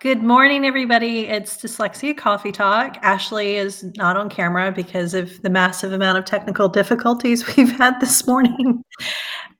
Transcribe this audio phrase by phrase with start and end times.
[0.00, 1.26] Good morning, everybody.
[1.26, 2.96] It's Dyslexia Coffee Talk.
[3.02, 8.00] Ashley is not on camera because of the massive amount of technical difficulties we've had
[8.00, 8.82] this morning.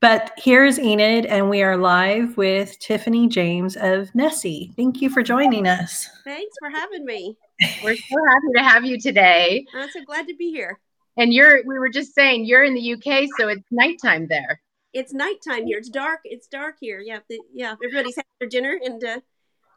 [0.00, 4.74] But here's Enid, and we are live with Tiffany James of Nessy.
[4.76, 6.08] Thank you for joining us.
[6.24, 7.36] Thanks for having me.
[7.84, 9.66] We're so happy to have you today.
[9.74, 10.80] I'm so glad to be here.
[11.18, 14.58] And you're, we were just saying, you're in the UK, so it's nighttime there.
[14.94, 15.76] It's nighttime here.
[15.76, 16.20] It's dark.
[16.24, 17.00] It's dark here.
[17.00, 17.74] Yeah, the, yeah.
[17.84, 19.20] Everybody's had their dinner, and uh,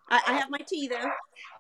[0.10, 1.12] I, I have my tea though.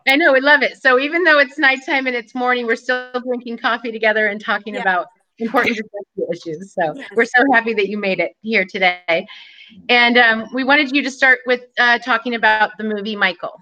[0.07, 0.81] I know, we love it.
[0.81, 4.75] So even though it's nighttime and it's morning, we're still drinking coffee together and talking
[4.75, 4.81] Yeah.
[4.81, 5.07] about
[5.39, 5.77] important
[6.33, 6.73] issues.
[6.73, 7.09] So Yes.
[7.15, 9.25] we're so happy that you made it here today.
[9.89, 13.53] And um, we wanted you to start with uh, talking about the movie Mical.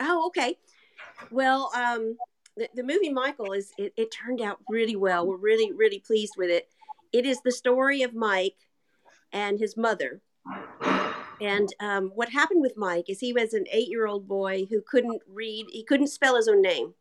[0.00, 0.58] Oh, okay.
[1.30, 2.18] Well, um,
[2.56, 5.26] the, the movie Mical is it, it turned out really well.
[5.26, 6.68] We're really really pleased with it.
[7.12, 8.56] It is the story of Mike
[9.32, 10.22] and his mother.
[11.40, 14.82] And um, what happened with Mike is he was an eight year old boy who
[14.82, 16.94] couldn't read, he couldn't spell his own name.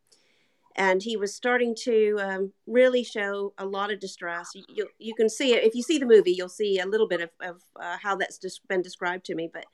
[0.76, 4.50] And he was starting to um, really show a lot of distress.
[4.56, 5.64] You, you, you can see it.
[5.64, 8.40] If you see the movie, you'll see a little bit of, of uh, how that's
[8.40, 9.52] just been described to me.
[9.54, 9.66] But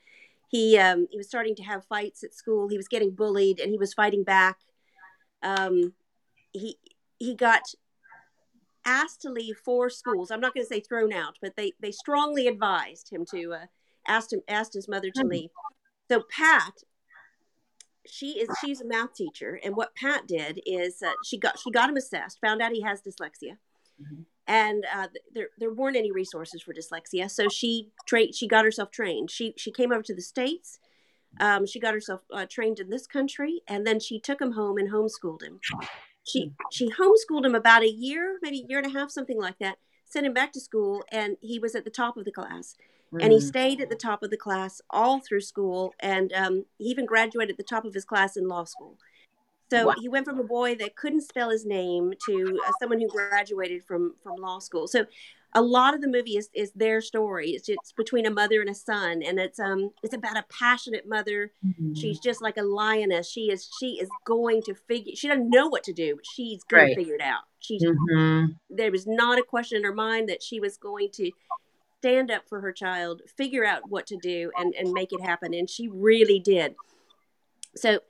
[0.50, 2.68] he, um, he was starting to have fights at school.
[2.68, 4.58] He was getting bullied and he was fighting back.
[5.42, 5.94] Um,
[6.52, 6.76] he,
[7.18, 7.62] he got
[8.84, 10.30] asked to leave four schools.
[10.30, 13.66] I'm not going to say thrown out, but they, they strongly advised him to uh,
[14.06, 15.28] asked him asked his mother to Hmm.
[15.28, 15.50] leave.
[16.10, 16.82] So Pat,
[18.06, 21.70] she is she's a math teacher, and what Pat did is uh, she got she
[21.70, 23.58] got him assessed, found out he has dyslexia,
[24.00, 24.24] Mhm.
[24.46, 27.30] and uh, there there weren't any resources for dyslexia.
[27.30, 29.30] So she tra- she got herself trained.
[29.30, 30.78] She she came over to the states.
[31.38, 34.78] Um, she got herself uh, trained in this country, and then she took him home
[34.78, 35.60] and homeschooled him.
[36.24, 39.58] She she homeschooled him about a year, maybe a year and a half, something like
[39.60, 39.78] that.
[40.06, 42.74] Sent him back to school, and he was at the top of the class
[43.12, 43.42] and he Mm.
[43.42, 47.50] stayed at the top of the class all through school and um, he even graduated
[47.52, 48.96] at the top of his class in law school
[49.70, 49.94] so Wow.
[49.98, 53.84] he went from a boy that couldn't spell his name to uh, someone who graduated
[53.84, 55.06] from from law school so
[55.54, 58.70] a lot of the movie is, is their story it's, it's between a mother and
[58.70, 61.96] a son and it's um it's about a passionate mother Mhm.
[61.96, 65.66] she's just like a lioness she is she is going to figure she doesn't know
[65.66, 66.94] what to do but she's going Right.
[66.94, 68.54] to figure it out she's Mhm.
[68.70, 71.32] there was not a question in her mind that she was going to
[72.00, 75.52] stand up for her child, figure out what to do, and, and make it happen.
[75.52, 76.74] And she really did.
[77.76, 78.00] So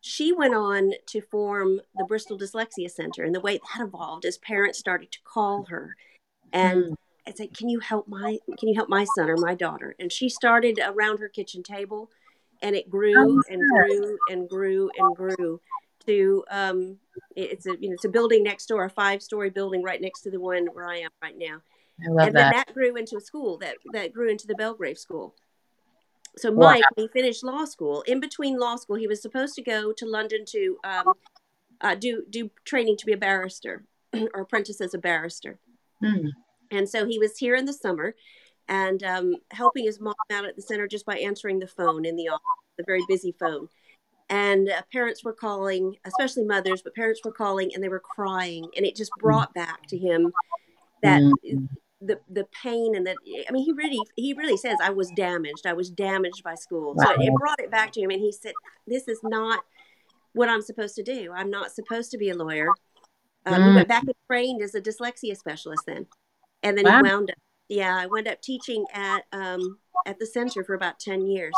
[0.00, 3.22] she went on to form the Bristol Dyslexia Center.
[3.22, 5.96] And the way that evolved is parents started to call her
[6.52, 6.96] and Mm.
[7.26, 9.94] and say, Can you help my can you help my son or my daughter?
[10.00, 12.10] And she started around her kitchen table
[12.62, 15.60] and it grew Oh, and grew and grew and grew
[16.06, 16.98] to um
[17.36, 20.22] it's a you know it's a building next door, a five story building right next
[20.22, 21.62] to the one where I am right now
[21.98, 22.66] And then that.
[22.66, 25.34] that grew into a school that that grew into the Belgrave School.
[26.36, 26.70] So Wow.
[26.70, 29.92] Mike, when he finished law school, in between law school, he was supposed to go
[29.92, 31.14] to London to um,
[31.80, 33.84] uh, do do training to be a barrister
[34.34, 35.60] or apprentice as a barrister.
[36.02, 36.30] Mm.
[36.70, 38.14] And so he was here in the summer
[38.68, 42.16] and um, helping his mom out at the center just by answering the phone in
[42.16, 42.42] the office,
[42.78, 43.68] the very busy phone.
[44.30, 48.70] And uh, parents were calling, especially mothers, but parents were calling and they were crying.
[48.76, 50.32] And it just brought back to him
[51.02, 51.68] that Mm.
[52.06, 53.16] The the pain and that
[53.48, 55.66] I mean he really he really says I was damaged.
[55.66, 56.94] I was damaged by school.
[56.98, 57.16] So Wow.
[57.18, 58.52] it brought it back to him and he said
[58.86, 59.64] this is not
[60.32, 61.32] what I'm supposed to do.
[61.34, 62.68] I'm not supposed to be a lawyer.
[63.46, 63.68] Um, Mm.
[63.68, 66.06] We went back and trained as a dyslexia specialist then,
[66.62, 66.96] and then Wow.
[66.96, 67.36] he wound up.
[67.68, 71.54] Yeah, I wound up teaching at um, at the center for about ten years.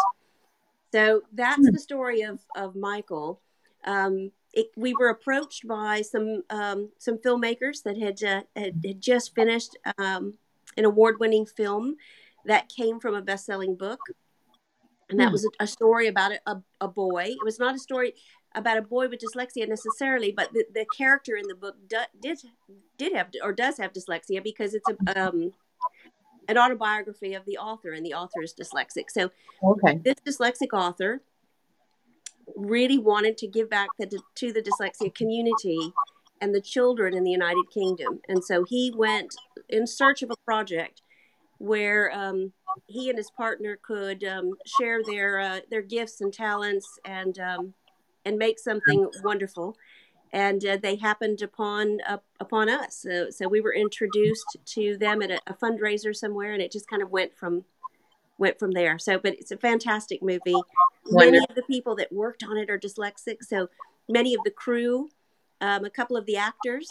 [0.93, 1.73] So that's Hmm.
[1.73, 3.41] the story of of Michael.
[3.85, 9.01] Um, it, we were approached by some um, some filmmakers that had, uh, had had
[9.01, 10.35] just finished um,
[10.77, 11.97] an award winning film
[12.47, 14.01] that came from a best selling book,
[15.11, 15.33] and that Hmm.
[15.33, 17.25] was a, a story about a, a, a boy.
[17.29, 18.15] It was not a story
[18.55, 22.39] about a boy with dyslexia necessarily, but the, the character in the book do, did
[22.97, 25.53] did have or does have dyslexia because it's a um,
[26.49, 29.11] an autobiography of the author, and the author is dyslexic.
[29.11, 29.31] So
[29.63, 30.01] Okay.
[30.03, 31.21] this dyslexic author
[32.55, 35.93] really wanted to give back the, to the dyslexia community
[36.41, 38.21] and the children in the United Kingdom.
[38.29, 39.35] And so he went
[39.69, 41.03] in search of a project
[41.59, 42.53] where um,
[42.87, 47.75] he and his partner could um, share their uh, their gifts and talents and um,
[48.25, 49.77] and make something wonderful.
[50.33, 52.99] And uh, they happened upon uh, upon us.
[52.99, 56.89] So, so we were introduced to them at a, a fundraiser somewhere, and it just
[56.89, 57.65] kind of went from
[58.39, 58.99] went from there.
[58.99, 60.61] So, but it's a fantastic movie.
[61.11, 63.43] Many of the people that worked on it are dyslexic.
[63.43, 63.69] So
[64.09, 65.09] many of the crew,
[65.61, 66.89] um, a couple of the actors.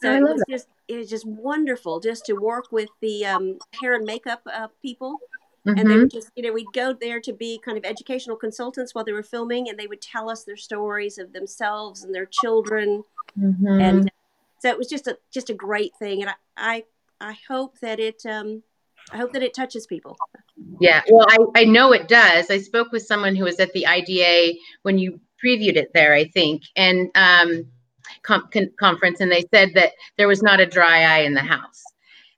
[0.00, 3.24] So I it love was just it was just wonderful just to work with the
[3.26, 5.18] um, hair and makeup uh, people
[5.66, 6.00] and they Mhm.
[6.00, 9.12] would just you know we'd go there to be kind of educational consultants while they
[9.12, 13.02] were filming and they would tell us their stories of themselves and their children
[13.38, 13.80] Mhm.
[13.82, 14.10] and
[14.58, 16.84] so it was just a just a great thing and i i,
[17.30, 18.62] I hope that it um
[19.14, 20.16] i hope that it touches people
[20.80, 22.50] Yeah, well, I, I know it does.
[22.50, 26.24] I spoke with someone who was at the IDA when you previewed it there, I
[26.24, 27.66] think, and um,
[28.22, 31.40] com- con- conference, and they said that there was not a dry eye in the
[31.40, 31.82] house.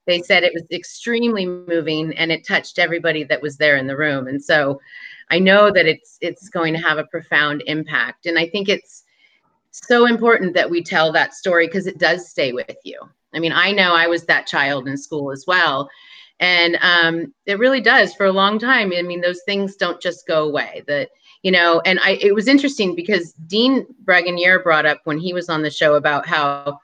[0.05, 3.97] They said it was extremely moving, and it touched everybody that was there in the
[3.97, 4.27] room.
[4.27, 4.81] And so,
[5.29, 9.03] I know that it's it's going to have a profound impact, and I think it's
[9.71, 12.99] so important that we tell that story because it does stay with you.
[13.33, 15.89] I mean, I know I was that child in school as well
[16.39, 18.91] and um, it really does for a long time.
[18.95, 21.09] I mean those things don't just go away that
[21.43, 25.49] you know and i it was interesting because dean Bragonier brought up when he was
[25.49, 26.79] on the show about how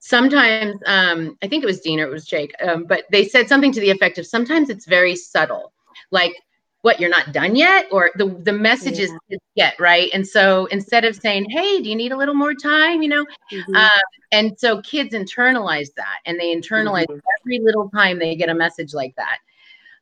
[0.00, 3.48] sometimes um, i think it was dean or it was jake um, but they said
[3.48, 5.72] something to the effect of sometimes it's very subtle.
[6.10, 6.34] Like
[6.82, 9.10] what you're not done yet or the the messages
[9.54, 9.70] Yeah.
[9.78, 13.08] right and so instead of saying hey do you need a little more time you
[13.08, 13.74] know Mhm.
[13.74, 14.00] um,
[14.32, 17.20] and so kids internalize that and they internalize Mhm.
[17.40, 19.38] every little time they get a message like that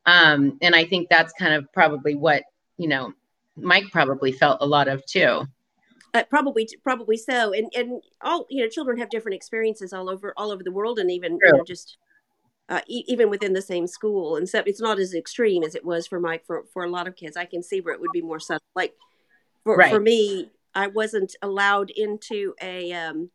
[0.05, 2.43] um, and i think that's kind of probably what
[2.77, 3.13] you know
[3.55, 5.47] mike probably felt a lot of too
[6.13, 7.53] Uh, probably, probably so.
[7.53, 10.99] And and all you know, children have different experiences all over all over the world,
[10.99, 11.97] and even you know, just
[12.71, 14.37] uh, e- even within the same school.
[14.37, 16.45] And so it's not as extreme as it was for Mike.
[16.47, 18.65] For for a lot of kids, I can see where it would be more subtle.
[18.75, 18.95] Like
[19.63, 19.91] for Right.
[19.93, 23.29] for me, I wasn't allowed into a um,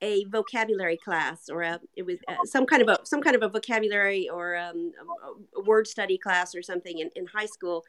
[0.00, 3.42] a vocabulary class or a it was uh, some kind of a some kind of
[3.42, 4.92] a vocabulary or um,
[5.56, 7.84] a, a word study class or something in, in high school.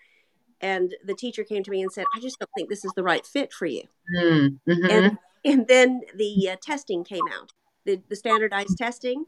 [0.60, 3.04] And the teacher came to me and said, "I just don't think this is the
[3.04, 3.84] right fit for you."
[4.20, 4.90] Mm, mhm.
[4.90, 7.52] and and then the uh, testing came out
[7.86, 9.24] the, the standardized testing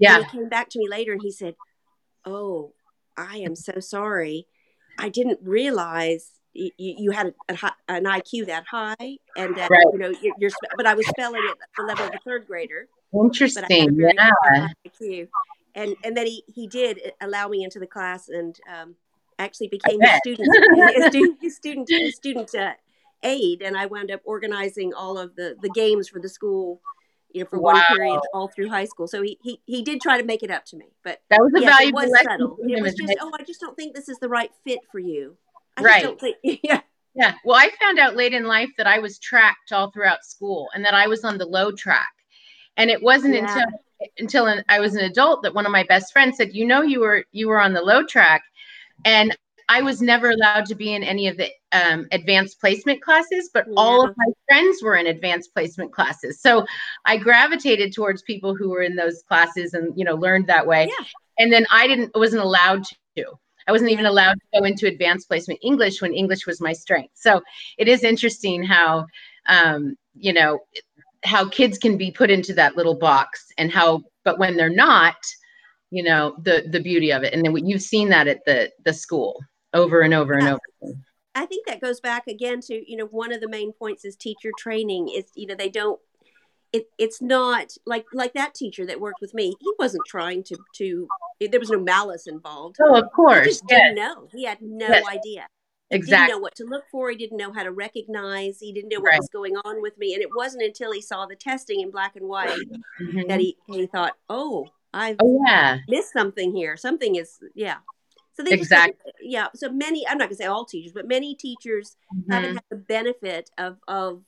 [0.00, 1.54] yeah and he came back to me later and he said
[2.24, 2.72] oh
[3.16, 4.46] i am so sorry
[4.98, 9.84] i didn't realize you, you had a, a, an iq that high and that Right.
[9.92, 12.46] you know you're, you're but i was spelling it at the level of a third
[12.46, 12.88] grader
[13.54, 15.28] but I had a interesting yeah IQ.
[15.74, 18.94] And and then he he did allow me into the class and um,
[19.38, 20.20] actually became his bet.
[20.20, 20.48] student
[20.94, 22.72] his student his student, his student uh,
[23.22, 26.80] aide, and I wound up organizing all of the the games for the school,
[27.34, 29.06] you know, for one period all through high school.
[29.06, 31.52] So he he he did try to make it up to me, but that was
[31.54, 32.56] a yes, it was lesson subtle.
[32.60, 35.36] It was just oh, I just don't think this is the right fit for you.
[35.76, 36.20] I Right.
[36.20, 36.80] think yeah.
[37.14, 37.34] Yeah.
[37.44, 40.84] Well, I found out late in life that I was tracked all throughout school and
[40.84, 42.12] that I was on the low track.
[42.76, 43.42] And it wasn't Yeah.
[43.42, 43.80] until
[44.18, 46.82] until an, I was an adult that one of my best friends said, "You know,
[46.82, 48.42] you were you were on the low track."
[49.04, 49.36] And
[49.68, 53.66] I was never allowed to be in any of the um, advanced placement classes, but
[53.76, 56.40] all of my friends were in advanced placement classes.
[56.40, 56.66] So
[57.04, 60.88] I gravitated towards people who were in those classes and you know learned that way.
[60.88, 61.06] Yeah.
[61.38, 62.84] And then I didn't wasn't allowed
[63.16, 63.24] to.
[63.68, 67.12] I wasn't even allowed to go into advanced placement English when English was my strength.
[67.14, 67.40] So
[67.78, 69.06] it is interesting how
[69.48, 70.60] um, you know
[71.24, 75.16] how kids can be put into that little box and how but when they're not
[75.90, 78.92] you know the the beauty of it and then you've seen that at the the
[78.92, 79.40] school
[79.74, 80.60] over and over and over.
[81.34, 84.16] I think that goes back again to you know one of the main points is
[84.16, 85.08] teacher training.
[85.08, 86.00] Is you know they don't.
[86.72, 89.56] It, it's not like like that teacher that worked with me.
[89.60, 91.08] He wasn't trying to to.
[91.40, 92.76] There was no malice involved.
[92.80, 94.28] oh of He course just yes, didn't know.
[94.32, 95.06] He had no Yes.
[95.08, 95.46] idea.
[95.90, 97.10] He didn't exactly know what to look for.
[97.10, 98.58] He didn't know how to recognize.
[98.60, 99.18] He didn't know what Right.
[99.18, 100.14] was going on with me.
[100.14, 102.60] And it wasn't until he saw the testing in black and white
[103.00, 103.28] Mhm.
[103.28, 106.76] that he he thought, "Oh, I've oh yeah missed something here.
[106.76, 107.78] Something is yeah."
[108.34, 108.94] So they Exactly.
[108.94, 109.48] just yeah.
[109.54, 110.06] So many.
[110.08, 111.96] I'm not gonna say all teachers, but many teachers
[112.30, 112.54] haven't Mhm.
[112.54, 114.22] had the benefit of of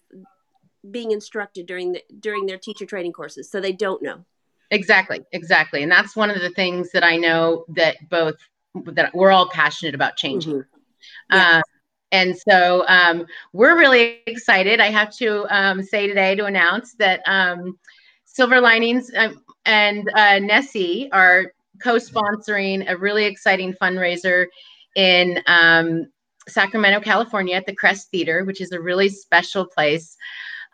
[0.91, 4.25] being instructed during the during their teacher training courses, so they don't know.
[4.71, 8.35] exactly exactly and that's one of the things that i know that both
[8.87, 10.65] that we're all passionate about changing Mhm.
[11.31, 11.57] Yeah.
[11.59, 11.63] Um,
[12.13, 14.81] and so um, we're really excited.
[14.81, 17.79] I have to um, say today to announce that um,
[18.25, 21.53] Silver Linings um, and uh, Nessy are
[21.83, 24.47] co-sponsoring a really exciting fundraiser
[24.97, 26.07] in um,
[26.49, 30.17] Sacramento, California, at the Crest Theater, which is a really special place,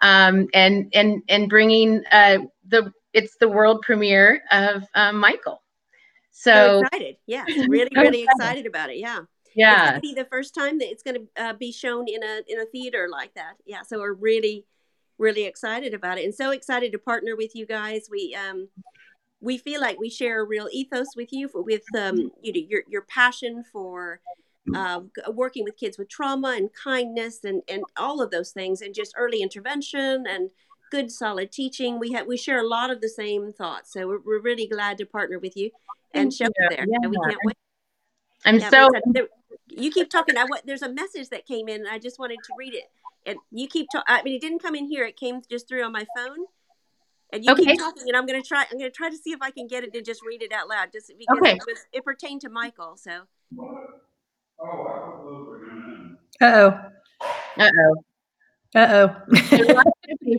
[0.02, 2.38] um, and and and bringing uh,
[2.68, 5.58] the it's the world premiere of um, Mical.
[6.32, 7.16] So So excited!
[7.26, 8.24] Yes, really, So really excited.
[8.24, 8.98] excited about it.
[8.98, 9.20] Yeah.
[9.20, 9.26] it's
[9.56, 12.42] yeah, to be the first time that it's going to uh, be shown in a
[12.48, 13.54] in a theater like that.
[13.66, 14.64] Yeah, so we're really
[15.18, 18.08] really excited about it, and so excited to partner with you guys.
[18.10, 18.68] We um
[19.40, 22.60] we feel like we share a real ethos with you for, with um you know
[22.68, 24.20] your your passion for
[24.74, 25.00] uh,
[25.32, 29.14] working with kids with trauma and kindness and and all of those things, and just
[29.16, 30.50] early intervention and
[30.90, 31.98] good solid teaching.
[31.98, 34.98] We have we share a lot of the same thoughts, so we're, we're really glad
[34.98, 35.70] to partner with you
[36.14, 36.50] and show you.
[36.58, 36.86] it there.
[37.02, 37.56] And we can't wait.
[38.44, 39.28] I'm Yeah, so there-
[39.68, 40.36] you keep talking.
[40.36, 41.80] I wa- there's a message that came in.
[41.82, 42.90] And I just wanted to read it.
[43.26, 44.04] And you keep talking.
[44.08, 45.04] I mean, it didn't come in here.
[45.04, 46.38] It came just through on my phone.
[47.32, 47.62] And you Okay.
[47.64, 48.64] keep talking, and I'm gonna try.
[48.70, 50.68] I'm gonna try to see if I can get it and just read it out
[50.68, 51.52] loud, just because Okay.
[51.52, 52.98] it, was, it pertained to Mical.
[52.98, 53.22] So
[56.40, 56.80] Uh oh.
[57.58, 58.04] uh oh.
[58.74, 59.16] Uh oh.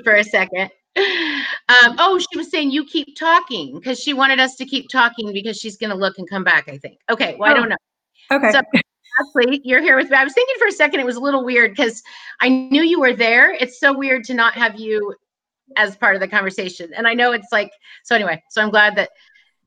[0.04, 0.70] for a second.
[0.98, 5.32] Um, oh, she was saying you keep talking because she wanted us to keep talking
[5.32, 6.68] because she's going to look and come back.
[6.68, 7.00] I think.
[7.10, 7.36] Okay.
[7.40, 7.58] Well, I Oh.
[7.58, 7.78] don't know.
[8.32, 8.52] okay.
[8.52, 8.62] So-
[9.20, 10.16] Ashley, you're here with me.
[10.18, 12.02] I was thinking for a second it was a little weird because
[12.40, 13.52] I knew you were there.
[13.52, 15.14] It's so weird to not have you
[15.78, 17.72] as part of the conversation, and I know it's like
[18.04, 18.16] so.
[18.16, 19.10] Anyway, so I'm glad that.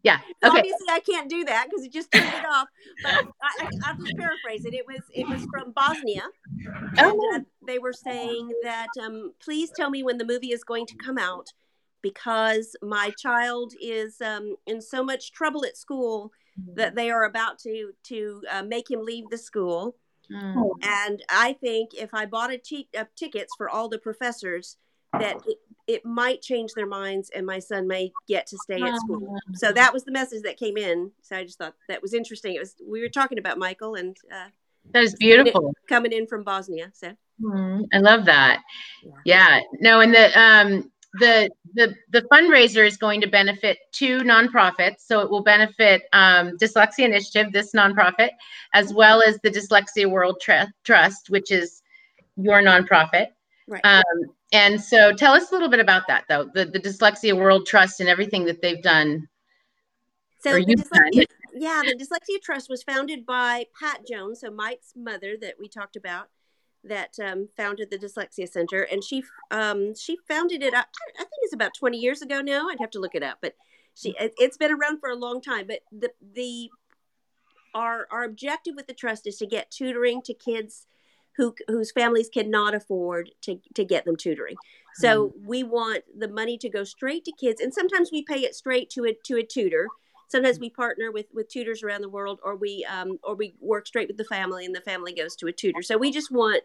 [0.03, 0.19] Yeah.
[0.45, 0.59] Okay.
[0.59, 2.69] obviously, I can't do that because it just turned it off.
[3.03, 4.75] But I, I, I'll just paraphrase it.
[4.75, 6.25] It was it was from Bosnia,
[6.99, 7.33] and Oh.
[7.35, 10.97] uh, they were saying that um, please tell me when the movie is going to
[10.97, 11.47] come out
[12.03, 16.31] because my child is um, in so much trouble at school
[16.75, 19.97] that they are about to to uh, make him leave the school.
[20.31, 20.71] Mm.
[20.83, 24.77] And I think if I bought a t- uh, tickets for all the professors,
[25.13, 28.97] that it, it might change their minds, and my son may get to stay at
[28.97, 29.37] school.
[29.55, 31.11] So that was the message that came in.
[31.23, 32.55] So I just thought that was interesting.
[32.55, 34.49] It was we were talking about Mical and uh,
[34.93, 35.75] That is beautiful.
[35.89, 36.91] coming in from Bosnia.
[36.95, 37.13] So
[37.43, 38.63] Mm, I love that.
[39.03, 39.11] Yeah.
[39.25, 39.61] Yeah.
[39.81, 45.01] No, and the um the the the fundraiser is going to benefit two nonprofits.
[45.01, 48.31] So it will benefit um, Dyslexia Initiative, this nonprofit,
[48.73, 51.83] as well as the Dyslexia World Tr- Trust, which is
[52.37, 53.29] your nonprofit.
[53.67, 53.85] right.
[53.85, 54.05] Um,
[54.55, 57.99] and so tell us a little bit about that, though, the, the Dyslexia World Trust
[57.99, 59.29] and everything that they've done.
[60.39, 65.37] So the dyslexia, yeah, the Dyslexia Trust was founded by Pat Jones, so Mike's mother
[65.41, 66.29] that we talked about,
[66.85, 70.73] that um, founded the Dyslexia Center, and she um, she founded it.
[70.73, 72.69] I, I think it's about twenty years ago now.
[72.69, 73.55] I'd have to look it up, but
[73.95, 75.67] she it, it's been around for a long time.
[75.67, 76.71] But the the
[77.75, 80.87] our our objective with the trust is to get tutoring to kids
[81.37, 84.57] who whose families cannot afford to to get them tutoring.
[84.97, 88.55] So we want the money to go straight to kids, and sometimes we pay it
[88.55, 89.89] straight to a to a tutor.
[90.29, 93.87] Sometimes we partner with with tutors around the world, or we um, or we work
[93.87, 95.83] straight with the family, and the family goes to a tutor.
[95.83, 96.63] So we just want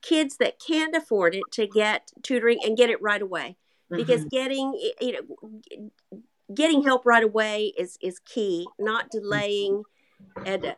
[0.00, 3.56] kids that can't afford it to get tutoring and get it right away,
[3.90, 6.22] because getting you know
[6.54, 9.82] getting help right away is is key, not delaying,
[10.46, 10.74] and uh,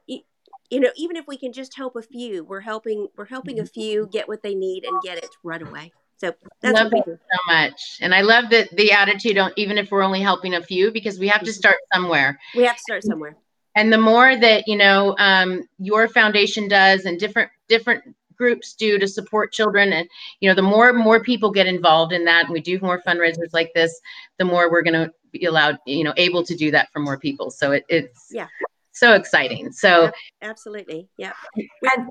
[0.71, 3.67] you know even if we can just help a few, we're helping we're helping a
[3.67, 5.93] few get what they need and get it right away.
[6.17, 7.19] So that's Love what we do.
[7.19, 7.99] so much.
[8.01, 11.19] And I love that the attitude, on, even if we're only helping a few, because
[11.19, 12.39] we have to start somewhere.
[12.55, 13.37] We have to start somewhere.
[13.77, 18.05] and the more that you know um, your foundation does and different different
[18.37, 20.09] groups do to support children and
[20.41, 23.53] you know the more more people get involved in that and we do more fundraisers
[23.53, 24.01] like this
[24.39, 27.17] the more we're going to be allowed you know able to do that for more
[27.17, 28.49] people so it, it's Yeah.
[28.95, 30.11] So exciting so
[30.43, 31.09] Absolutely.
[31.19, 31.33] Yeah.
[31.57, 32.11] And-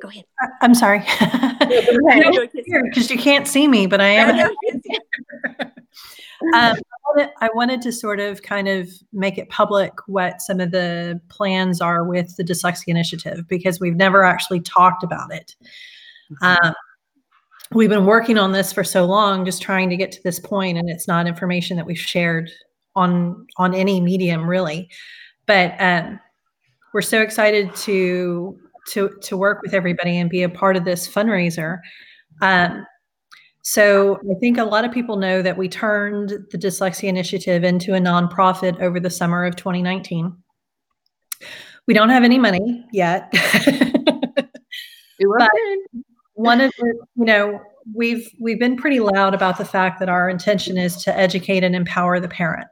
[0.00, 0.24] Go ahead.
[0.40, 1.04] I- I'm sorry.
[1.70, 4.50] No, Because you can't see me, but I am.
[5.60, 5.70] um,
[6.52, 6.74] I,
[7.14, 11.20] wanted, I wanted to sort of kind of make it public what some of the
[11.28, 15.54] plans are with the Dyslexia Initiative because we've never actually talked about it.
[16.42, 16.74] Um,
[17.72, 20.78] we've been working on this for so long, just trying to get to this point,
[20.78, 22.50] and it's not information that we've shared
[22.96, 24.88] on on any medium really.
[25.50, 26.20] But um,
[26.94, 28.56] we're so excited to
[28.92, 31.80] to to work with everybody and be a part of this fundraiser.
[32.40, 32.86] Um,
[33.62, 37.94] so I think a lot of people know that we turned the Dyslexia Initiative into
[37.94, 40.32] a nonprofit over the summer of 2019.
[41.88, 43.28] We don't have any money yet.
[45.18, 45.50] we will But-
[46.34, 47.58] One of the, you know,
[47.92, 51.74] we've we've been pretty loud about the fact that our intention is to educate and
[51.74, 52.68] empower the parent.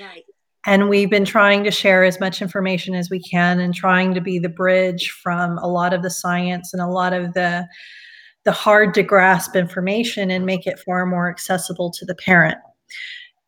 [0.00, 0.22] right.
[0.66, 4.20] And we've been trying to share as much information as we can and trying to
[4.20, 7.66] be the bridge from a lot of the science and a lot of the
[8.44, 12.56] the hard to grasp information and make it far more accessible to the parent.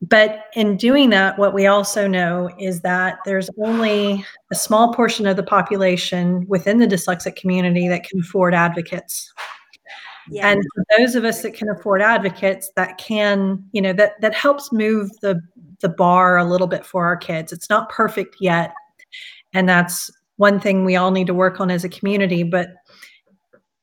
[0.02, 5.26] But in doing that, what we also know is that there's only a small portion
[5.26, 9.32] of the population within the dyslexic community that can afford advocates.
[10.30, 10.48] Yeah.
[10.48, 14.34] And for those of us that can afford advocates, that can, you know, that that
[14.34, 15.40] helps move the
[15.80, 17.52] the bar a little bit for our kids.
[17.52, 18.73] It's not perfect yet,
[19.52, 22.42] and that's one thing we all need to work on as a community.
[22.42, 22.68] But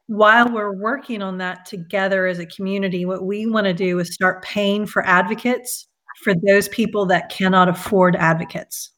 [0.08, 4.14] while we're working on that together as a community, what we want to do is
[4.14, 5.88] start paying for advocates
[6.24, 8.92] for those people that cannot afford advocates.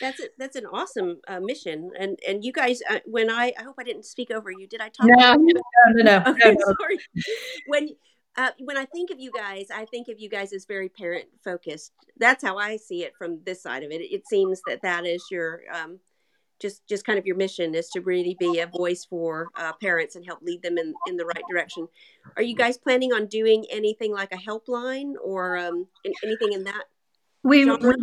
[0.00, 1.90] That's a, that's an awesome uh, mission.
[1.98, 4.66] And and you guys, uh, when I I hope I didn't speak over you.
[4.66, 5.06] Did I talk?
[5.06, 5.60] no No, no,
[6.02, 6.02] no.
[6.02, 6.74] no, Okay, no.
[6.80, 6.98] sorry.
[7.66, 7.88] When
[8.36, 11.26] uh, when I think of you guys, I think of you guys as very parent
[11.42, 11.92] focused.
[12.18, 14.00] That's how I see it from this side of it.
[14.00, 15.98] It seems that that is your um,
[16.60, 20.14] just just kind of your mission is to really be a voice for uh, parents
[20.14, 21.88] and help lead them in in the right direction.
[22.36, 25.86] Are you guys planning on doing anything like a helpline or um,
[26.22, 26.84] anything in that?
[27.42, 27.94] We, we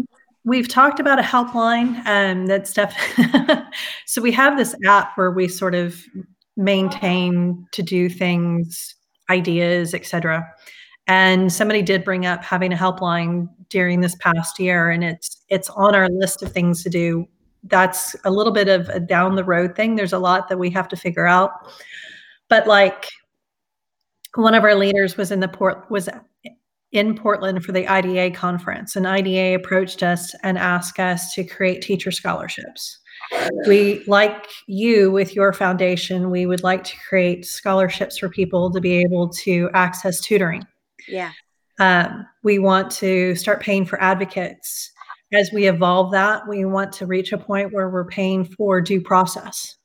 [0.43, 3.63] we've talked about a helpline um, that's definitely
[4.05, 6.03] so we have this app where we sort of
[6.57, 8.97] maintain to do things
[9.29, 10.46] ideas etc
[11.07, 15.69] and somebody did bring up having a helpline during this past year and it's it's
[15.72, 17.25] on our list of things to do.
[17.63, 19.96] That's a little bit of a down the road thing.
[19.96, 21.51] There's a lot that we have to figure out.
[22.50, 23.07] But like
[24.36, 26.10] one of our leaders was in the port was
[26.91, 31.81] in Portland for the IDA conference, and IDA approached us and asked us to create
[31.81, 33.00] teacher scholarships.
[33.67, 38.79] We, like you with your foundation, we would like to create scholarships for people to
[38.79, 40.65] be able to access tutoring.
[41.07, 41.31] Yeah.
[41.79, 44.91] Um, we want to start paying for advocates.
[45.33, 49.01] As we evolve that, we want to reach a point where we're paying for due
[49.01, 49.75] process.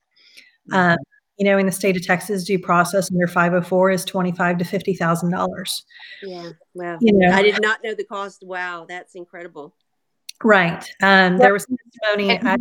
[0.73, 0.97] Um,
[1.39, 5.83] you know, in the state of Texas, due process under 504 is 25 to $50,000.
[6.23, 6.51] Yeah.
[6.75, 6.99] Wow.
[7.01, 8.45] You know, I did not know the cost.
[8.47, 8.87] Wow.
[8.89, 9.75] That's incredible.
[10.45, 10.89] right.
[11.03, 12.39] Um, there was testimony.
[12.39, 12.61] At-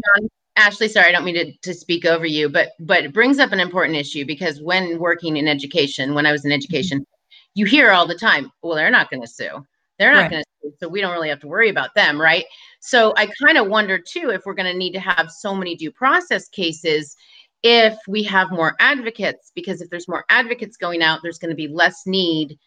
[0.58, 3.52] Ashley, sorry, I don't mean to, to speak over you, but but it brings up
[3.52, 6.58] an important issue because when working in education, when I was in mm-hmm.
[6.58, 7.06] education,
[7.54, 9.66] you hear all the time, well, they're not going to sue.
[9.98, 10.32] They're not Right.
[10.32, 12.46] going to sue, so we don't really have to worry about them, right?
[12.80, 15.76] So I kind of wonder too if we're going to need to have so many
[15.76, 17.16] due process cases
[17.64, 21.56] if we have more advocates, because if there's more advocates going out, there's going to
[21.56, 22.58] be less need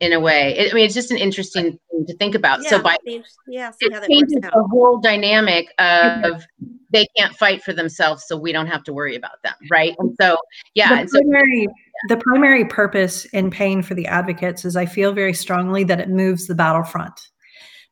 [0.00, 0.56] in a way.
[0.56, 2.62] It, I mean, it's just an interesting thing to think about.
[2.64, 4.52] so by be- yeah, see how it that works changes out.
[4.54, 6.24] the whole dynamic mm-hmm.
[6.24, 6.44] of
[6.90, 9.94] they can't fight for themselves, so we don't have to worry about them, right?
[9.98, 10.36] And so,
[10.74, 11.68] yeah, the and so primary
[12.08, 16.08] the primary purpose in paying for the advocates is I feel very strongly that it
[16.08, 17.28] moves the battlefront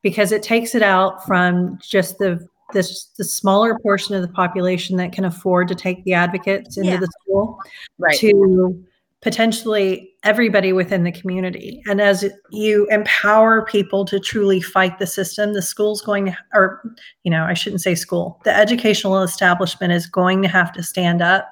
[0.01, 4.97] because it takes it out from just the this the smaller portion of the population
[4.97, 6.97] that can afford to take the advocates into Yeah.
[6.97, 7.57] the school
[7.97, 8.83] right, to
[9.23, 11.81] potentially everybody within the community.
[11.87, 16.83] And as you empower people to truly fight the system, the school's going to, or,
[17.23, 21.21] you know, I shouldn't say school, the educational establishment is going to have to stand
[21.21, 21.49] up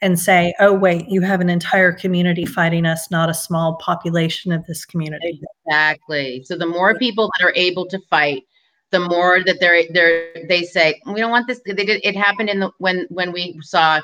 [0.00, 4.50] and say, oh, wait, you have an entire community fighting us, not a small population
[4.50, 5.42] of this community.
[5.66, 6.42] exactly.
[6.44, 8.44] So the more people that are able to fight,
[8.92, 11.60] the more that they're they're they say we don't want this.
[11.64, 14.00] They did it happened in the when when we saw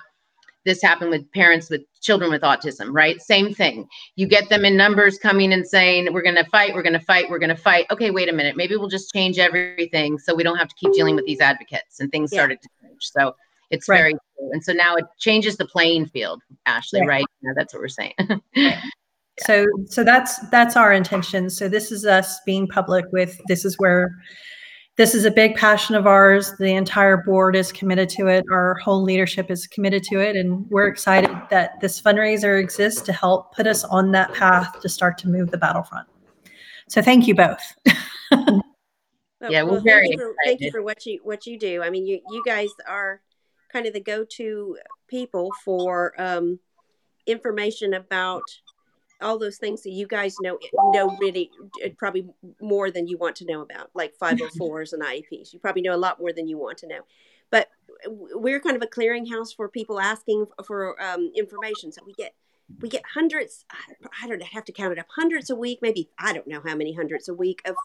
[0.66, 3.22] this happened with parents with children with autism, right?
[3.22, 3.88] Same thing.
[4.16, 7.04] You get them in numbers coming and saying, we're going to fight, we're going to
[7.06, 7.86] fight, we're going to fight.
[7.90, 8.56] Okay, wait a minute.
[8.56, 12.00] Maybe we'll just change everything so we don't have to keep dealing with these advocates.
[12.00, 12.40] And things Yeah.
[12.40, 12.98] started to change.
[13.00, 13.34] So
[13.70, 13.98] it's Right.
[13.98, 14.50] very true.
[14.52, 17.06] And so now it changes the playing field, Ashley, Yeah.
[17.06, 17.24] right?
[17.42, 18.14] Yeah, that's what we're saying.
[19.40, 21.50] So, so that's that's our intention.
[21.50, 24.10] So this is us being public with this is where
[24.96, 26.54] this is a big passion of ours.
[26.58, 28.44] The entire board is committed to it.
[28.50, 33.12] Our whole leadership is committed to it, and we're excited that this fundraiser exists to
[33.12, 36.08] help put us on that path to start to move the battlefront.
[36.88, 37.60] So thank you both.
[39.38, 41.58] Well- Yeah, we're well, very thank you, for, thank you for what you what you
[41.58, 41.82] do.
[41.82, 43.20] I mean, you you guys are
[43.70, 44.78] kind of the go to
[45.08, 46.58] people for um,
[47.26, 48.42] information about
[49.20, 50.58] all those things that you guys know
[50.92, 51.50] know really
[51.84, 52.26] uh, probably
[52.60, 55.52] more than you want to know about, like 504s and IEPs.
[55.52, 57.00] You probably know a lot more than you want to know.
[57.50, 57.68] But
[58.08, 61.92] we're kind of a clearinghouse for people asking for um, information.
[61.92, 62.34] So we get
[62.80, 63.64] we get hundreds.
[63.70, 64.44] I- I don't know.
[64.44, 65.06] I have to count it up.
[65.14, 67.76] Hundreds a week, maybe I don't know how many hundreds a week of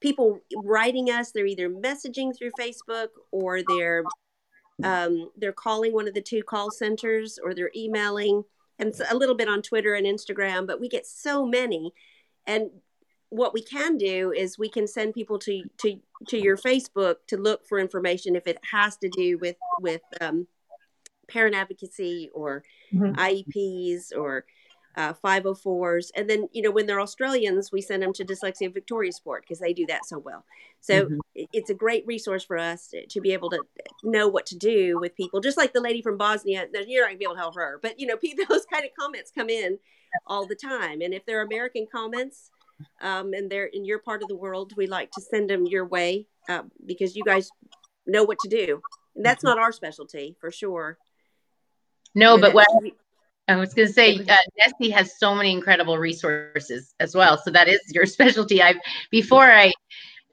[0.00, 1.32] people writing us.
[1.32, 4.04] They're either messaging through Facebook or they're
[4.82, 8.44] um, they're calling one of the two call centers or they're emailing
[8.80, 10.66] and a little bit on Twitter and Instagram.
[10.66, 11.92] But we get so many,
[12.46, 12.70] and
[13.28, 17.36] what we can do is we can send people to to to your Facebook to
[17.36, 20.46] look for information if it has to do with with um,
[21.28, 23.14] parent advocacy or Mhm.
[23.16, 24.44] IEPs or
[24.96, 26.10] uh, 504s.
[26.16, 29.60] And then, you know, when they're Australians, we send them to Dyslexia Victoria Support because
[29.60, 30.44] they do that so well.
[30.80, 31.20] So Mhm.
[31.34, 33.62] it's a great resource for us to, to be able to
[34.02, 35.40] know what to do with people.
[35.40, 37.78] Just like the lady from Bosnia, you're not going to be able to help her,
[37.82, 39.78] but, you know, people, those kind of comments come in
[40.26, 41.00] all the time.
[41.02, 42.50] And if they're American comments,
[43.02, 45.84] um, and they're in your part of the world, we like to send them your
[45.86, 47.50] way uh, because you guys
[48.06, 48.80] know what to do.
[49.14, 50.98] And that's not our specialty for sure.
[52.14, 52.66] no, but what
[53.50, 57.38] I was going to say, uh, Nessy has so many incredible resources as well.
[57.38, 58.62] So that is your specialty.
[58.62, 58.74] I
[59.10, 59.72] before I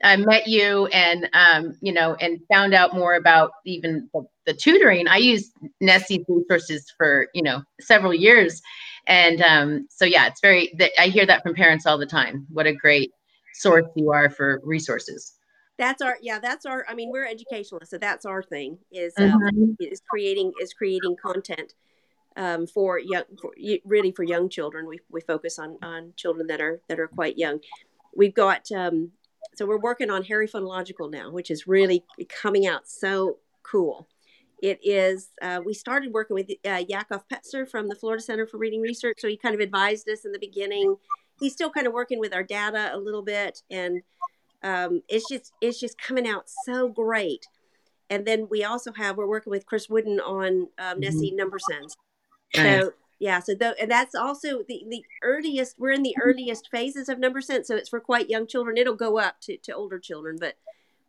[0.04, 4.54] I met you and um, you know and found out more about even the, the
[4.54, 5.08] tutoring.
[5.08, 5.52] I used
[5.82, 8.62] Nessy's resources for you know several years,
[9.06, 10.72] and um, so yeah, it's very.
[10.78, 12.46] That I hear that from parents all the time.
[12.50, 13.10] What a great
[13.54, 15.34] source you are for resources.
[15.78, 19.40] that's our yeah that's our i mean we're educationalists so that's our thing is um,
[19.40, 19.76] Mhm.
[19.80, 21.74] is creating is creating content
[22.38, 23.52] um, for young for,
[23.84, 24.86] really for young children.
[24.86, 27.60] We, we focus on on children that are that are quite young.
[28.16, 29.10] We've got um,
[29.56, 34.08] so we're working on harry phonological now which is really coming out so cool.
[34.62, 38.56] It is uh, we started working with uh, yaacov petscher from the florida center for
[38.56, 39.16] reading research.
[39.18, 40.96] So he kind of advised us in the beginning.
[41.40, 44.00] He's still kind of working with our data a little bit and
[44.62, 47.46] um, it's just it's just coming out so great.
[48.10, 51.96] And then we also have we're working with chris woodin on um, nessy number sense
[52.56, 52.82] Nice.
[52.82, 56.28] so yeah so though, and that's also the the earliest we're in the mm-hmm.
[56.28, 58.76] earliest phases of number sense so it's for quite young children.
[58.76, 60.56] It'll go up to, to older children but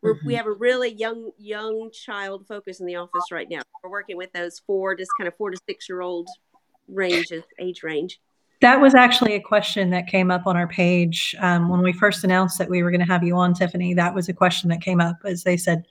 [0.02, 0.36] we're, we mm-hmm.
[0.36, 3.60] have a really young young child focus in the office right now.
[3.82, 6.28] We're working with those four just kind of four to six year old
[6.88, 8.20] ranges age range
[8.60, 12.24] That was actually a question that came up on our page um, when we first
[12.24, 13.94] announced that we were going to have you on, Tiffany.
[13.94, 15.86] That was a question that came up as they said,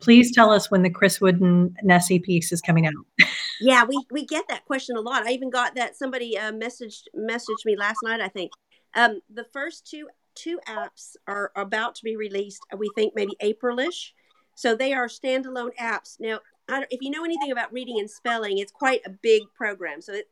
[0.00, 2.94] please tell us when the Chris Woodin Nessy piece is coming out.
[3.60, 5.26] Yeah, we we get that question a lot.
[5.26, 8.20] I even got that somebody uh, messaged messaged me last night.
[8.20, 8.52] I think
[8.94, 12.60] um, the first two two apps are about to be released.
[12.76, 14.12] We think maybe Aprilish,
[14.54, 16.20] so they are standalone apps.
[16.20, 20.00] Now, if you know anything about reading and spelling, it's quite a big program.
[20.00, 20.28] So it,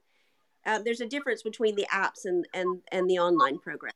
[0.67, 3.93] uh, there's a difference between the apps and and and the online program.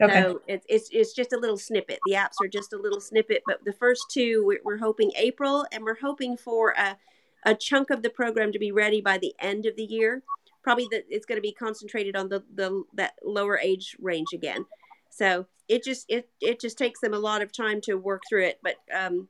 [0.00, 0.22] Okay.
[0.22, 1.98] So it's, it's it's just a little snippet.
[2.06, 5.66] The apps are just a little snippet, but the first two we're, we're hoping April,
[5.72, 6.96] and we're hoping for a
[7.44, 10.22] a chunk of the program to be ready by the end of the year.
[10.62, 14.66] Probably that it's going to be concentrated on the the that lower age range again.
[15.10, 18.44] So it just it it just takes them a lot of time to work through
[18.44, 19.28] it, but um.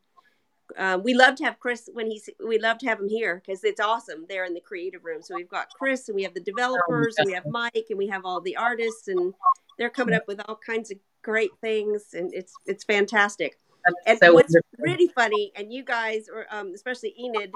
[0.77, 2.29] Uh, we love to have Chris when he's.
[2.45, 4.27] We love to have him here because it's awesome.
[4.29, 7.27] They're in the creative room, so we've got Chris and we have the developers, and
[7.27, 9.33] we have Mike, and we have all the artists, and
[9.79, 13.59] they're coming up with all kinds of great things, and it's it's fantastic.
[13.87, 14.79] And That's so what's wonderful.
[14.79, 17.53] really funny, and you guys, or um, especially Enid,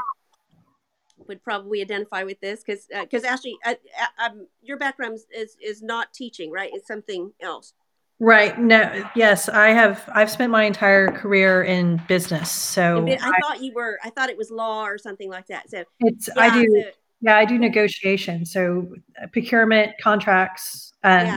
[1.28, 5.82] would probably identify with this because because Ashley, uh, uh, um, your background is is
[5.82, 6.70] not teaching, right?
[6.72, 7.74] It's something else.
[8.24, 8.56] Right.
[8.56, 12.52] No, yes, I have, I've spent my entire career in business.
[12.52, 13.98] So And I thought you were.
[14.04, 15.68] I thought it was law or something like that.
[15.68, 18.46] So it's, I do, so- yeah, I do negotiation.
[18.46, 21.36] So uh, procurement, contracts, um, Yeah.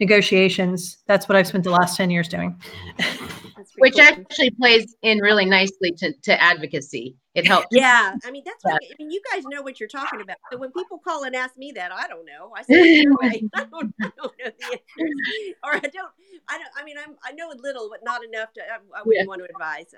[0.00, 0.96] negotiations.
[1.06, 2.58] That's what I've spent the last 10 years doing.
[3.78, 7.16] that's pretty Which actually plays in really nicely to, to advocacy.
[7.34, 7.68] It helps.
[7.70, 8.62] Yeah, I mean that's.
[8.62, 10.36] What, I mean, you guys know what you're talking about.
[10.50, 12.52] So when people call and ask me that, I don't know.
[12.54, 13.14] I say it your.
[13.22, 16.12] I don't, I don't know the answers, or I don't.
[16.48, 16.70] I don't.
[16.76, 17.16] I mean, I'm.
[17.24, 18.60] I know a little, but not enough to.
[18.60, 19.26] I, I wouldn't Yeah.
[19.26, 19.94] want to advise.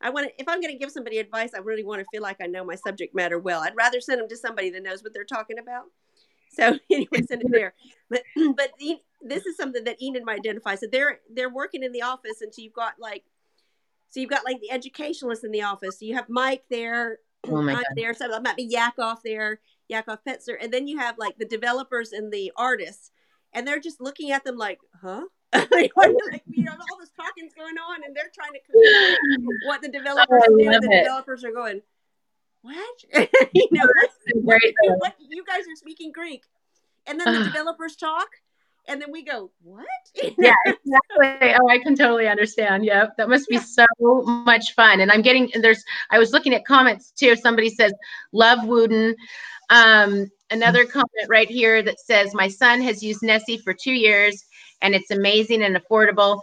[0.00, 0.40] I want to.
[0.40, 2.64] If I'm going to give somebody advice, I really want to feel like I know
[2.64, 3.62] my subject matter well.
[3.62, 5.86] I'd rather send them to somebody that knows what they're talking about.
[6.52, 7.74] So anyway, send it there.
[8.08, 8.22] But
[8.56, 8.70] but
[9.28, 10.74] this is something that Enid might identify.
[10.74, 13.24] So they're they're working in the office, and so you've got like.
[14.08, 15.98] So you've got like the educationalists in the office.
[15.98, 17.84] So You have Mike there, Oh my God.
[17.96, 18.14] there.
[18.14, 19.60] So that might be Yaacov there,
[19.92, 23.10] Yaacov Petscher, and then you have like the developers and the artists,
[23.52, 25.22] and they're just looking at them like, huh?
[25.52, 25.92] like,
[26.50, 30.56] you know, all this talking's going on, and they're trying to what the developers Oh,
[30.56, 30.64] do.
[30.64, 31.02] The it.
[31.02, 31.82] developers are going,
[32.62, 33.04] what?
[33.54, 33.86] you know,
[34.42, 34.60] what,
[34.98, 35.14] what?
[35.18, 36.44] You guys are speaking Greek,
[37.06, 38.28] and then the developers talk,
[38.88, 39.86] and then we go, what?
[40.38, 41.54] yeah, exactly.
[41.60, 42.84] Oh, I can totally understand.
[42.84, 43.16] Yep.
[43.16, 45.00] That must be so much fun.
[45.00, 47.36] And I'm getting and there's I was looking at comments too.
[47.36, 47.92] Somebody says,
[48.32, 49.14] love Woodin.
[49.70, 54.44] Um, another comment right here that says, My son has used Nessy for two years
[54.82, 56.40] and it's amazing and affordable.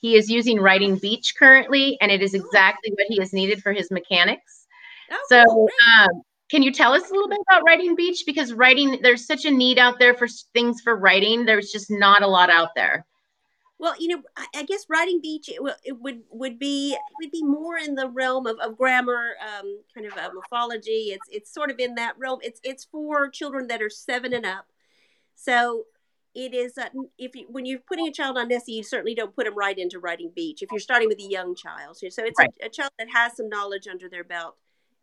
[0.00, 3.72] He is using Writing Beach currently, and it is exactly what he has needed for
[3.72, 4.66] his mechanics.
[5.10, 8.22] Oh, So, um, can you tell us a little bit about Writing Beach?
[8.24, 11.44] Because writing, there's such a need out there for things for writing.
[11.44, 13.04] There's just not a lot out there.
[13.78, 14.22] Well, you know,
[14.54, 17.94] I, guess writing beach it, will- it would would be it would be more in
[17.94, 21.10] the realm of, of grammar, um, kind of uh, morphology.
[21.12, 22.38] It's it's sort of in that realm.
[22.42, 24.66] It's it's for children that are seven and up.
[25.34, 25.84] So
[26.34, 29.34] it is uh, if you when you're putting a child on Nessy, you certainly don't
[29.36, 30.62] put them right into writing beach.
[30.62, 32.48] If you're starting with a young child, so it's Right.
[32.62, 34.56] a, a child that has some knowledge under their belt.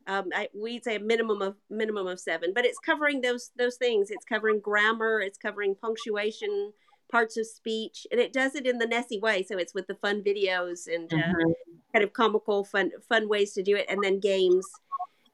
[0.08, 3.78] Um, I, we'd say a minimum of minimum of seven, but it's covering those those
[3.78, 4.12] things.
[4.12, 5.20] It's covering grammar.
[5.22, 6.74] It's covering punctuation
[7.12, 9.94] parts of speech and it does it in the Nessy way so it's with the
[9.94, 11.54] fun videos and uh, Mhm.
[11.94, 14.68] kind of comical fun fun ways to do it and then games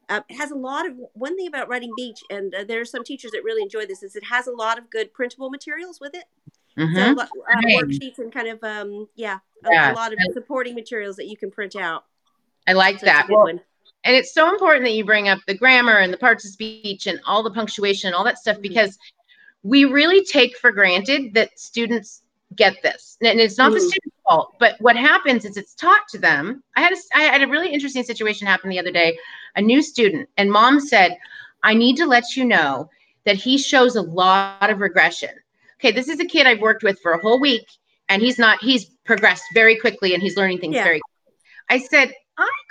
[0.10, 2.86] uh, it has a lot of one thing about writing beach and uh, there are
[2.86, 6.02] some teachers that really enjoy this is it has a lot of good printable materials
[6.02, 6.26] with it
[6.76, 7.18] so Mhm.
[7.20, 7.28] uh,
[7.78, 9.94] worksheets and kind of um yeah a, Yeah.
[9.94, 12.04] a lot of supporting materials that you can print out
[12.68, 13.30] I like so a that.
[13.30, 13.62] Well, one.
[14.04, 17.08] And it's so important that you bring up the grammar and the parts of speech
[17.08, 18.64] and all the punctuation and all that stuff Mhm.
[18.64, 18.98] because
[19.64, 22.22] we really take for granted that students
[22.56, 23.76] get this and it's not mm.
[23.76, 27.22] the student's fault but what happens is it's taught to them i had a, i
[27.22, 29.16] had a really interesting situation happen the other day
[29.56, 31.16] a new student and mom said
[31.64, 32.90] i need to let you know
[33.26, 35.30] that he shows a lot of regression
[35.80, 37.68] okay this is a kid i've worked with for a whole week
[38.08, 40.84] and he's not he's progressed very quickly and he's learning things yeah.
[40.84, 41.44] very quickly.
[41.70, 42.12] i said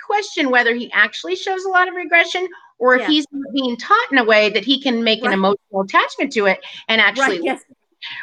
[0.09, 2.47] question whether he actually shows a lot of regression
[2.79, 3.07] or if yeah.
[3.07, 5.27] he's being taught in a way that he can make right.
[5.27, 7.63] an emotional attachment to it and actually right, yes.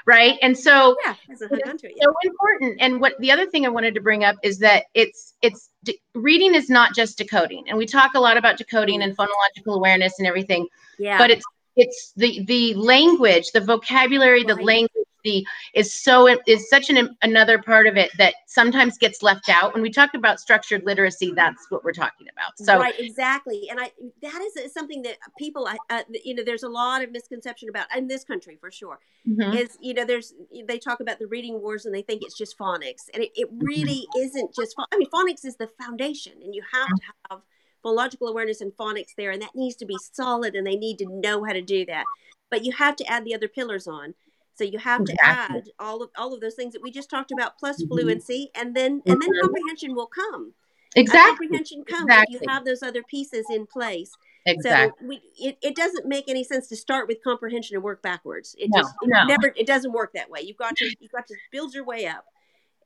[0.06, 0.38] Right?
[0.40, 2.78] And so yeah, it's so important.
[2.80, 6.00] And what the other thing i wanted to bring up is that it's it's de-
[6.14, 7.64] reading is not just decoding.
[7.68, 10.66] And we talk a lot about decoding and phonological awareness and everything
[10.98, 11.18] yeah.
[11.18, 11.44] but it's
[11.76, 14.56] it's the the language the vocabulary right.
[14.56, 19.22] the language the is so is such an another part of it that sometimes gets
[19.22, 22.98] left out when we talk about structured literacy that's what we're talking about so right
[22.98, 23.90] exactly and i
[24.22, 28.06] that is something that people uh, you know there's a lot of misconception about in
[28.06, 29.52] this country for sure mm-hmm.
[29.56, 30.32] is you know there's
[30.66, 33.48] they talk about the reading wars and they think it's just phonics and it, it
[33.48, 33.66] mm-hmm.
[33.66, 34.22] really mm-hmm.
[34.22, 37.40] isn't just i mean phonics is the foundation and you have to have
[37.84, 41.06] phonological awareness and phonics there and that needs to be solid and they need to
[41.08, 42.04] know how to do that
[42.50, 44.14] but you have to add the other pillars on
[44.56, 45.16] so you have exactly.
[45.16, 47.88] to add all of all of those things that we just talked about, plus mm-hmm.
[47.88, 50.52] fluency, and then and then comprehension will come.
[50.94, 51.46] Exactly.
[51.46, 52.36] comprehension comes exactly.
[52.36, 54.10] if you have those other pieces in place.
[54.46, 54.96] Exactly.
[54.98, 58.54] So we, it, it doesn't make any sense to start with comprehension and work backwards.
[58.58, 59.24] It no, just it no.
[59.24, 60.40] never it doesn't work that way.
[60.40, 62.24] You've got to you've got to build your way up.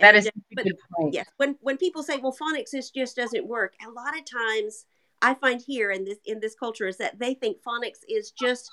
[0.00, 1.14] That and, is but, good point.
[1.14, 1.28] Yes.
[1.36, 4.86] When when people say, well, phonics is just doesn't work, a lot of times
[5.22, 8.70] I find here in this in this culture is that they think phonics is just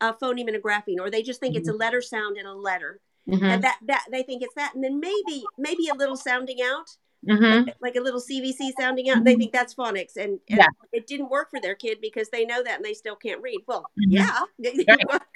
[0.00, 1.60] a phoneme and a grapheme, or they just think mm-hmm.
[1.60, 1.80] it's a mm-hmm.
[1.80, 3.44] letter sound in a letter, mm-hmm.
[3.44, 6.88] and that that they think it's that, and then maybe maybe a little sounding out.
[7.26, 7.66] Mm-hmm.
[7.66, 9.40] Like, like, a little CVC sounding out, they mm-hmm.
[9.40, 10.66] think that's phonics, and, and yeah.
[10.92, 13.62] it didn't work for their kid because they know that and they still can't read.
[13.66, 14.12] Well, mm-hmm.
[14.12, 14.42] yeah,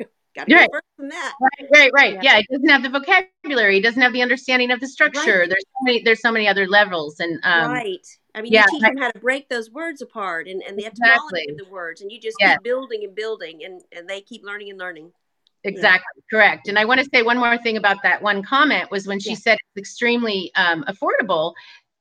[0.35, 0.69] got to right.
[0.97, 1.35] from that.
[1.41, 2.15] Right, right, right.
[2.15, 2.35] Yeah.
[2.35, 2.39] yeah.
[2.39, 3.79] it doesn't have the vocabulary.
[3.79, 5.41] It doesn't have the understanding of the structure.
[5.41, 5.49] Right.
[5.49, 6.03] There's so many.
[6.03, 8.07] There's so many other levels, and um, right.
[8.35, 10.87] I mean, yeah, you teach them how to break those words apart and, and the
[10.87, 11.47] etymology exactly.
[11.51, 14.71] of the words, and you just keep building and building, and, and they keep learning
[14.71, 15.13] and learning.
[15.65, 16.23] Exactly yeah.
[16.31, 16.69] correct.
[16.69, 19.31] And I want to say one more thing about that one comment was when she
[19.31, 19.37] yeah.
[19.37, 21.55] said it's extremely um, affordable.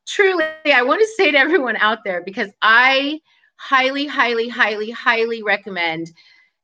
[0.08, 3.20] Truly, I want to say to everyone out there because I
[3.58, 6.12] highly, highly, highly, highly recommend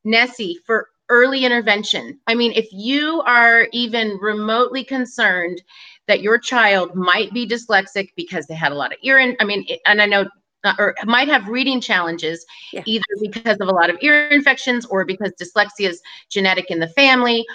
[0.06, 2.20] Nessy for early intervention.
[2.28, 5.62] I mean, if you are even remotely concerned
[6.08, 9.46] that your child might be dyslexic because they had a lot of ear in, I
[9.46, 10.26] mean, and I know
[10.66, 12.82] uh, or might have reading challenges yeah.
[12.86, 16.88] either because of a lot of ear infections or because dyslexia is genetic in the
[16.88, 17.46] family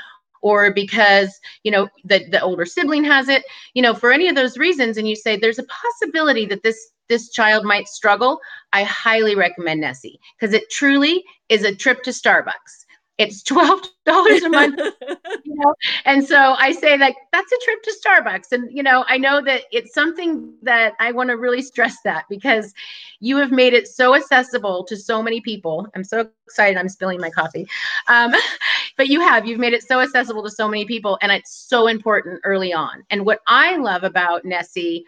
[0.42, 3.42] or because you know the, the older sibling has it
[3.74, 6.92] you know for any of those reasons and you say there's a possibility that this
[7.08, 8.38] this child might struggle
[8.72, 12.86] i highly recommend nessy because it truly is a trip to starbucks
[13.20, 14.80] it's twelve dollars a month,
[15.44, 15.74] you know.
[16.06, 19.42] And so I say like that's a trip to Starbucks, and you know I know
[19.42, 22.72] that it's something that I want to really stress that because
[23.20, 25.86] you have made it so accessible to so many people.
[25.94, 26.78] I'm so excited.
[26.78, 27.68] I'm spilling my coffee,
[28.08, 28.32] um,
[28.96, 31.88] but you have you've made it so accessible to so many people, and it's so
[31.88, 33.04] important early on.
[33.10, 35.04] And what I love about Nessy,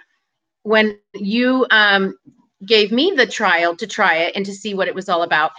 [0.64, 2.14] when you um,
[2.66, 5.52] gave me the trial to try it and to see what it was all about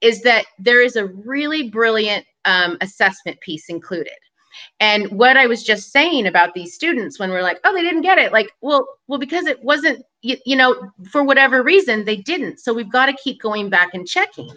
[0.00, 4.12] is that there is a really brilliant um, assessment piece included.
[4.80, 8.02] And what I was just saying about these students when we're like, oh, they didn't
[8.02, 12.16] get it, like, well, well, because it wasn't, you, you know, for whatever reason, they
[12.16, 12.60] didn't.
[12.60, 14.50] So we've got to keep going back and checking.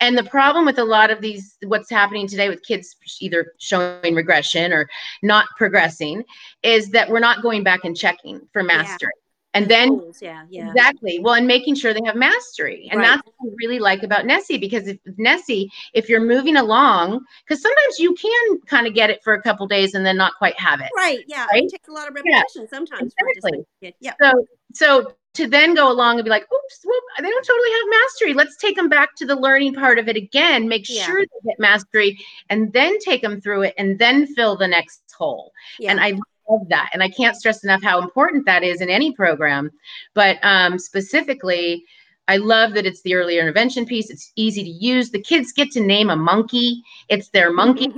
[0.00, 4.14] And the problem with a lot of these, what's happening today with kids either showing
[4.14, 4.88] regression or
[5.22, 6.24] not progressing,
[6.62, 9.12] is that we're not going back and checking for mastery.
[9.54, 10.68] And then yeah, yeah.
[10.68, 13.06] exactly well and making sure they have mastery and right.
[13.06, 17.62] that's what i really like about nessy because if nessy if you're moving along because
[17.62, 20.58] sometimes you can kind of get it for a couple days and then not quite
[20.58, 21.62] have it right yeah right?
[21.64, 22.66] it takes a lot of repetition yeah.
[22.68, 23.64] sometimes exactly.
[24.00, 27.70] yeah so so to then go along and be like oops whoop, they don't totally
[27.70, 31.04] have mastery let's take them back to the learning part of it again make yeah.
[31.04, 32.18] sure they get mastery
[32.50, 35.90] and then take them through it and then fill the next hole yeah.
[35.90, 36.12] and i
[36.48, 36.90] love that.
[36.92, 39.70] And I can't stress enough how important that is in any program.
[40.14, 41.84] But um, specifically,
[42.26, 44.10] I love that it's the early intervention piece.
[44.10, 45.10] It's easy to use.
[45.10, 46.82] The kids get to name a monkey.
[47.08, 47.92] It's their monkey.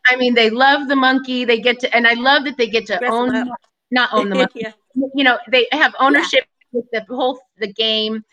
[0.08, 1.44] I mean, they love the monkey.
[1.44, 3.50] They get to, and I love that they get to own,
[3.90, 4.60] not own the monkey.
[4.62, 4.72] yeah.
[5.14, 6.80] You know, they have ownership yeah.
[6.80, 8.24] with the whole the game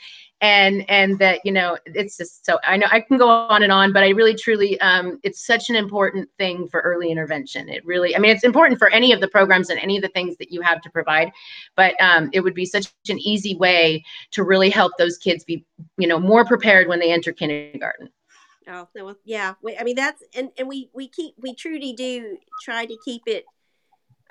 [0.41, 3.71] and and that you know it's just so i know i can go on and
[3.71, 7.67] on but i really truly um, it's such an important thing for early intervention.
[7.67, 10.09] It really i mean it's important for any of the programs and any of the
[10.09, 11.31] things that you have to provide
[11.75, 15.65] but um, it would be such an easy way to really help those kids be
[15.97, 18.09] you know more prepared when they enter kindergarten.
[18.67, 22.85] Oh well, yeah i mean that's and and we we keep we truly do try
[22.85, 23.45] to keep it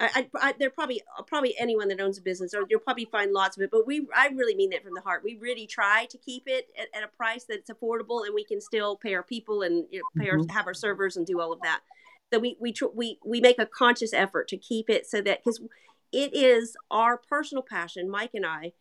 [0.01, 3.33] I, I, I there probably probably anyone that owns a business or you'll probably find
[3.33, 5.23] lots of it but we i really mean that from the heart.
[5.25, 8.61] We really try to keep it at, at a price that's affordable and we can
[8.61, 10.51] still pay our people and you know, pay our, Mhm.
[10.51, 11.81] have our servers and do all of that.
[12.33, 15.43] So we we tr- we we make a conscious effort to keep it so that
[15.43, 15.61] because
[16.13, 18.73] it is our personal passion mike and i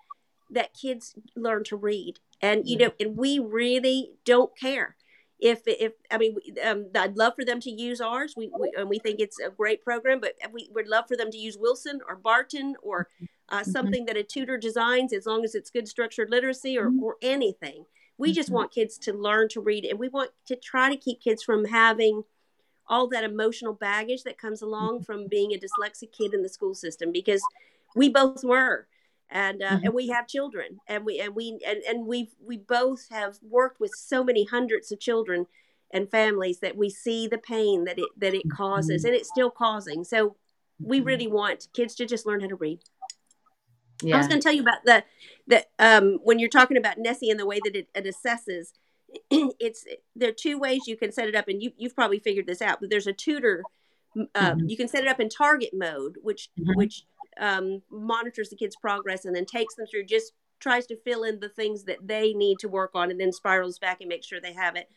[0.50, 2.20] that kids learn to read.
[2.42, 4.96] And you know and we really don't care
[5.40, 8.90] if if i mean um, i'd love for them to use ours we, we and
[8.90, 12.00] we think it's a great program but we would love for them to use wilson
[12.08, 13.08] or barton or
[13.50, 13.66] uh, Mhm.
[13.72, 17.02] something that a tutor designs as long as it's good structured literacy or, Mhm.
[17.02, 17.86] or anything
[18.18, 18.54] we just Mhm.
[18.56, 21.66] want kids to learn to read and we want to try to keep kids from
[21.66, 22.24] having
[22.88, 26.74] all that emotional baggage that comes along from being a dyslexic kid in the school
[26.74, 27.44] system because
[27.96, 28.88] we both were
[29.30, 29.86] and uh, Mhm.
[29.86, 33.80] and we have children and we and we and, and we we both have worked
[33.80, 35.48] with so many hundreds of children
[35.92, 39.50] and families that we see the pain that it that it causes and it's still
[39.52, 40.36] causing so
[40.80, 42.80] we really want kids to just learn how to read
[44.04, 44.16] yeah.
[44.16, 45.04] I was going to tell you about the
[45.48, 48.74] that um, when you're talking about Nessy and the way that it, it assesses.
[49.60, 49.86] it's
[50.16, 52.62] there are two ways you can set it up, and you you've probably figured this
[52.62, 52.80] out.
[52.80, 53.64] But there's a tutor.
[54.36, 54.70] Uh, Mhm.
[54.70, 56.76] You can set it up in target mode, which Mhm.
[56.76, 57.06] which
[57.40, 60.06] um, monitors the kid's progress and then takes them through.
[60.06, 63.32] Just tries to fill in the things that they need to work on, and then
[63.32, 64.90] spirals back and make sure they have it.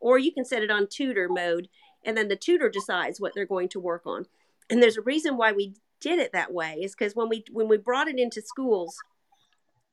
[0.00, 1.68] Or you can set it on tutor mode,
[2.04, 4.26] and then the tutor decides what they're going to work on.
[4.70, 7.68] And there's a reason why we did it that way is because when we when
[7.68, 8.96] we brought it into schools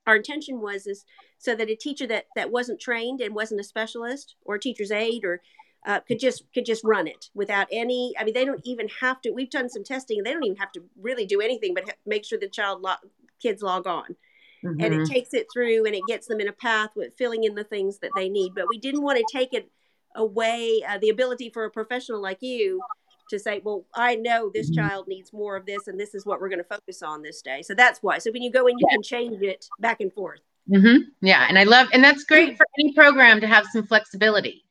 [0.08, 1.06] our intention was is
[1.38, 4.92] so that a teacher that that wasn't trained and wasn't a specialist or a teacher's
[4.92, 5.42] aide or
[5.86, 9.22] uh, could just could just run it without any i mean they don't even have
[9.22, 11.86] to we've done some testing and they don't even have to really do anything but
[11.86, 12.96] ha- make sure the child lo-
[13.42, 14.16] kids log on.
[14.64, 15.02] And Mhm.
[15.02, 17.64] it takes it through and it gets them in a path with filling in the
[17.64, 19.70] things that they need but we didn't want to take it
[20.16, 22.84] away uh, the ability for a professional like you
[23.30, 24.76] to say well i know this Mhm.
[24.76, 27.42] child needs more of this and this is what we're going to focus on this
[27.44, 27.62] day.
[27.62, 30.42] So that's why so when you go in you can change it back and forth.
[30.68, 34.65] Hmm Yeah, and I love, and that's great for any program to have some flexibility,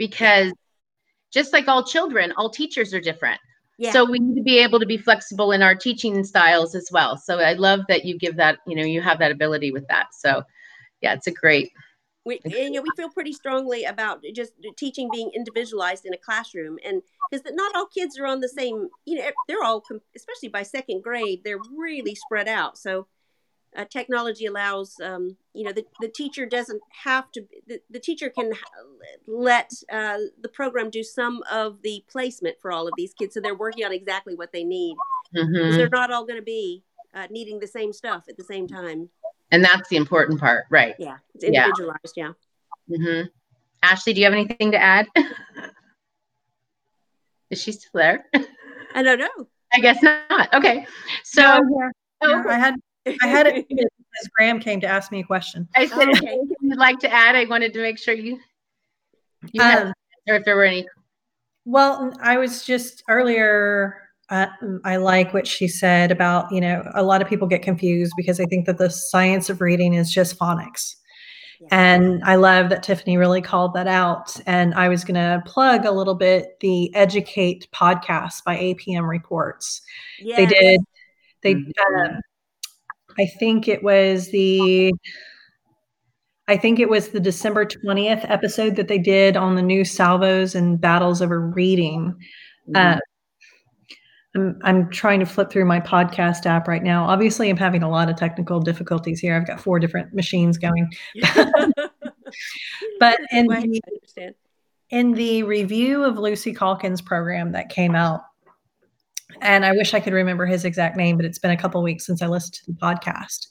[0.00, 0.52] because
[1.30, 3.38] just like all children, all teachers are different.
[3.78, 6.88] yeah So we need to be able to be flexible in our teaching styles as
[6.90, 7.18] well.
[7.18, 10.06] So I love that you give that, you know, you have that ability with that.
[10.12, 10.42] So
[11.02, 11.70] yeah, it's a great.
[12.24, 16.18] we and, you know we feel pretty strongly about just teaching being individualized in a
[16.18, 19.82] classroom and because not all kids are on the same you know they're all
[20.14, 23.06] especially by second grade they're really spread out so
[23.76, 28.28] uh, technology allows um, you know the, the teacher doesn't have to the, the teacher
[28.28, 28.52] can
[29.26, 33.40] let uh, the program do some of the placement for all of these kids so
[33.40, 34.96] they're working on exactly what they need
[35.34, 35.76] 'Cause Mhm.
[35.76, 36.82] they're not all going to be
[37.14, 39.08] uh, needing the same stuff at the same time
[39.52, 40.94] And that's the important part, right?
[40.98, 41.64] yeah it's Yeah.
[41.66, 42.32] individualized yeah
[42.88, 43.22] hmm
[43.82, 45.06] Ashley, do you have anything to add?
[47.50, 48.26] Is she still there?
[48.94, 50.52] i don't know I guess not.
[50.52, 50.84] Okay.
[51.22, 51.90] So No, yeah,
[52.22, 52.74] oh, yeah, I had
[53.22, 53.86] I had it because
[54.36, 55.68] Graham came to ask me a question.
[55.76, 56.38] I said, Oh, if okay.
[56.60, 58.38] you'd like to add, I wanted to make sure you,
[59.52, 59.92] you had, Um,
[60.28, 60.86] or if there were any.
[61.64, 63.96] Well, I was just earlier.
[64.28, 64.46] Uh,
[64.84, 68.38] I like what she said about you know a lot of people get confused because
[68.38, 70.94] I think that the science of reading is just phonics,
[71.60, 71.68] Yeah.
[71.72, 74.36] and I love that Tiffany really called that out.
[74.46, 79.82] And I was going to plug a little bit the Educate podcast by APM Reports.
[80.24, 80.80] They did.
[81.42, 81.54] They.
[81.56, 81.72] Mhm.
[82.06, 82.20] Um,
[83.20, 84.92] I think it was the.
[86.48, 90.54] I think it was the December twentieth episode that they did on the new salvos
[90.54, 92.14] and battles over reading.
[92.68, 92.96] Mhm.
[92.96, 93.00] Uh,
[94.36, 97.04] I'm, I'm trying to flip through my podcast app right now.
[97.04, 99.36] Obviously, I'm having a lot of technical difficulties here.
[99.36, 100.88] I've got four different machines going.
[103.00, 104.34] But in I the, understand.
[104.90, 108.20] in the review of Lucy Calkins' program that came out,
[109.40, 112.06] and I wish I could remember his exact name, but it's been a couple weeks
[112.06, 113.46] since I listened to the podcast.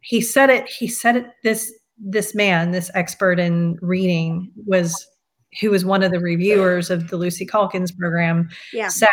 [0.00, 0.68] He said it.
[0.68, 1.26] He said it.
[1.42, 1.72] This
[2.04, 5.06] this man, this expert in reading, was
[5.60, 8.88] who was one of the reviewers of the Lucy Calkins program Yeah.
[8.88, 9.10] said,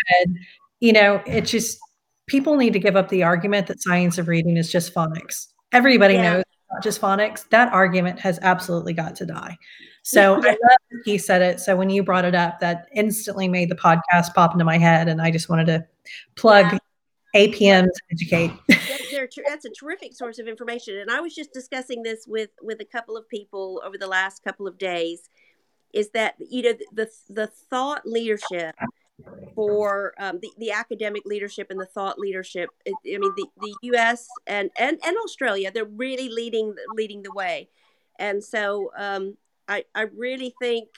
[0.80, 1.78] you know, it just
[2.28, 5.48] people need to give up the argument that science of reading is just phonics.
[5.74, 6.34] Everybody Yeah.
[6.34, 7.48] knows not just phonics.
[7.50, 9.58] That argument has absolutely got to die.
[10.04, 10.58] So I love
[10.92, 11.60] that he said it.
[11.60, 15.08] So when you brought it up, that instantly made the podcast pop into my head,
[15.08, 15.86] and I just wanted to
[16.36, 16.78] plug
[17.36, 18.52] APM to educate.
[18.67, 18.78] They're-
[19.12, 20.98] they're ter- that's a terrific source of information.
[20.98, 24.44] And I was just discussing this with with a couple of people over the last
[24.44, 25.30] couple of days.
[25.94, 28.76] Is that you know the the thought leadership
[29.56, 32.70] for um, the the academic leadership and the thought leadership.
[32.86, 34.28] It, I mean the, the U.S.
[34.48, 37.70] and, and and Australia they're really leading leading the way,
[38.17, 40.90] and so um, I I really think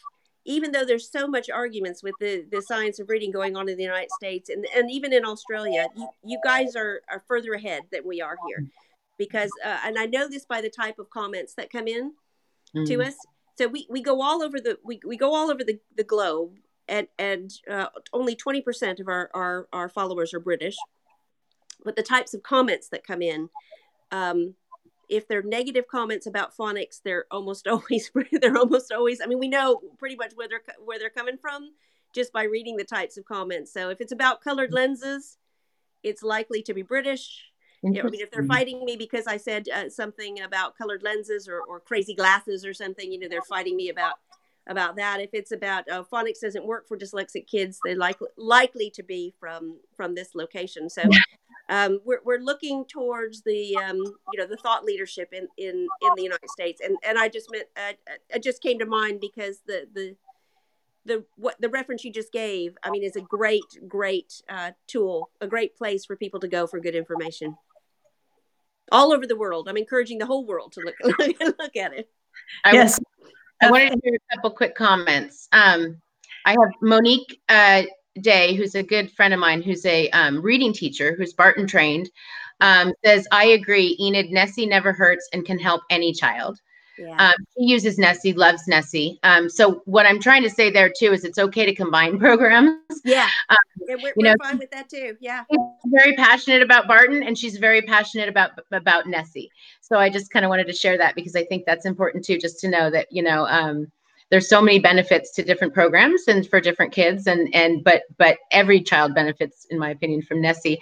[0.46, 3.78] even though there's so much arguments with the, the science of reading going on in
[3.78, 7.84] the United States and, and even in Australia, you, you guys are, are further ahead
[7.92, 8.68] than we are here.
[9.18, 12.14] Because, uh, and I know this by the type of comments that come in
[12.76, 12.88] mm.
[12.88, 13.14] to us.
[13.56, 16.58] So we, we go all over the, we, we go all over the, the globe
[16.92, 20.76] and, and uh, only 20% of our, our, our followers are British.
[21.84, 23.50] But the types of comments that come in,
[24.12, 24.54] um,
[25.10, 28.12] if they're negative comments about phonics, they're almost always
[28.42, 29.20] they're almost always.
[29.22, 31.72] I mean, we know pretty much where they're where they're coming from
[32.14, 33.74] just by reading the types of comments.
[33.74, 35.38] So if it's about colored lenses,
[36.04, 37.46] it's likely to be British.
[37.84, 41.02] You know, I mean, if they're fighting me because I said uh, something about colored
[41.02, 44.16] lenses or, or crazy glasses or something, you know, they're fighting me about
[44.68, 45.20] about that.
[45.20, 49.34] If it's about uh, phonics doesn't work for dyslexic kids, they're likely likely to be
[49.40, 50.90] from from this location.
[50.90, 51.04] So
[51.70, 56.10] um, we're, we're looking towards the um, you know the thought leadership in, in in
[56.16, 57.94] the United States, and and I just meant uh,
[58.30, 60.16] it just came to mind because the the
[61.06, 65.32] the what the reference you just gave, I mean, is a great great uh, tool,
[65.40, 67.56] a great place for people to go for good information
[68.92, 69.70] all over the world.
[69.70, 70.96] I'm encouraging the whole world to look
[71.60, 72.10] look at it.
[72.64, 73.00] I yes.
[73.62, 75.48] I wanted to do a couple quick comments.
[75.52, 76.02] Um,
[76.46, 77.84] I have Monique uh,
[78.20, 82.10] Day, who's a good friend of mine, who's a um, reading teacher, who's Barton trained,
[82.60, 86.60] um, says, I agree, Enid, Nessy never hurts and can help any child.
[87.02, 87.16] Yeah.
[87.18, 89.18] Um, he uses Nessy, loves Nessy.
[89.24, 92.78] Um, so what I'm trying to say there too is it's okay to combine programs.
[93.04, 95.18] Yeah, um, yeah we're, you know, we're fine with that too.
[95.20, 95.60] Yeah, she's
[95.92, 99.50] very passionate about Barton, and she's very passionate about about Nessy.
[99.82, 102.38] So I just kind of wanted to share that because I think that's important too,
[102.38, 103.88] just to know that you know um,
[104.30, 108.38] there's so many benefits to different programs and for different kids and and but but
[108.52, 110.78] every child benefits in my opinion from nessy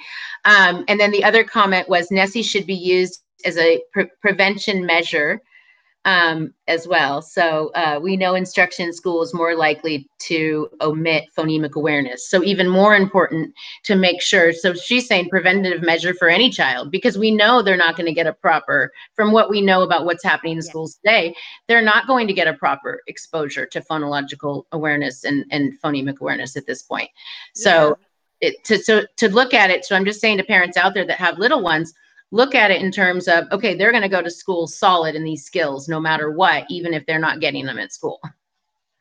[0.45, 4.85] um, and then the other comment was nessy should be used as a pre- prevention
[4.85, 5.41] measure
[6.09, 7.21] um, as well.
[7.21, 12.27] So uh, we know instruction in school is more likely to omit phonemic awareness.
[12.27, 13.53] So even more important
[13.83, 14.51] to make sure.
[14.51, 18.13] So she's saying preventative measure for any child because we know they're not going to
[18.13, 21.35] get a proper, from what we know about what's happening in schools today,
[21.67, 26.57] they're not going to get a proper exposure to phonological awareness and, and phonemic awareness
[26.57, 27.11] at this point.
[27.53, 27.99] So
[28.41, 28.49] yeah.
[28.49, 31.05] it, to, so to look at it, so I'm just saying to parents out there
[31.05, 31.93] that have little ones,
[32.31, 35.23] look at it in terms of okay they're going to go to school solid in
[35.23, 38.19] these skills no matter what even if they're not getting them at school.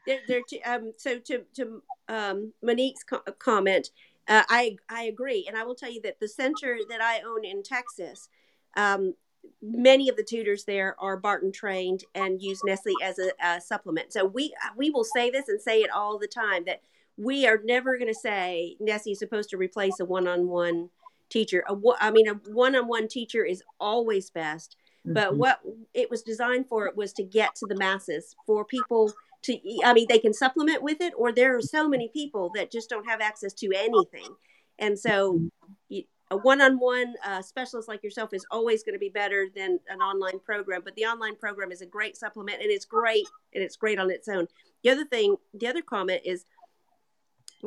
[0.07, 3.91] They're, they're um, so to, to um, monique's co- comment
[4.26, 7.45] uh, I, I agree and i will tell you that the center that i own
[7.45, 8.29] in texas
[8.76, 9.14] um,
[9.62, 14.12] many of the tutors there are barton trained and use nessy as a, a supplement.
[14.12, 16.83] So we we will say this and say it all the time that
[17.16, 20.91] we are never going to say nessy is supposed to replace a one-on-one
[21.31, 21.64] teacher.
[21.68, 25.39] A, I mean, a one-on-one teacher is always best, but mm-hmm.
[25.39, 25.61] what
[25.95, 29.12] it was designed for it was to get to the masses for people
[29.43, 29.59] to.
[29.85, 32.91] I mean, they can supplement with it, or there are so many people that just
[32.91, 34.29] don't have access to anything,
[34.79, 35.35] and so.
[35.35, 35.99] Mm-hmm.
[36.31, 40.39] a one-on-one uh, specialist like yourself is always going to be better than an online
[40.41, 43.99] program but the online program is a great supplement and it's great and it's great
[43.99, 44.47] on its own
[44.85, 46.45] the other thing the other comment is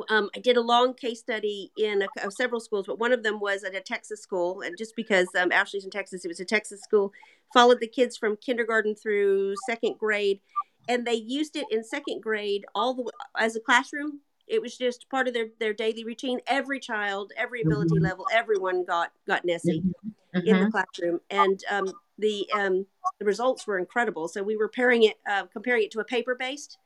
[0.08, 3.40] um, I did a long case study in a, several schools, but one of them
[3.40, 4.62] was at a Texas school.
[4.62, 7.12] And just because um, Ashley's in Texas, it was a Texas school.
[7.52, 10.40] Followed the kids from kindergarten through second grade,
[10.88, 14.20] and they used it in second grade all the as a classroom.
[14.46, 16.40] It was just part of their their daily routine.
[16.46, 18.04] Every child, every ability mm-hmm.
[18.04, 20.38] level, everyone got got Nessy mm-hmm.
[20.38, 20.70] in the mm-hmm.
[20.70, 22.86] classroom, and um, the um,
[23.18, 24.28] the results were incredible.
[24.28, 26.78] So we were pairing it, uh, comparing it to a paper based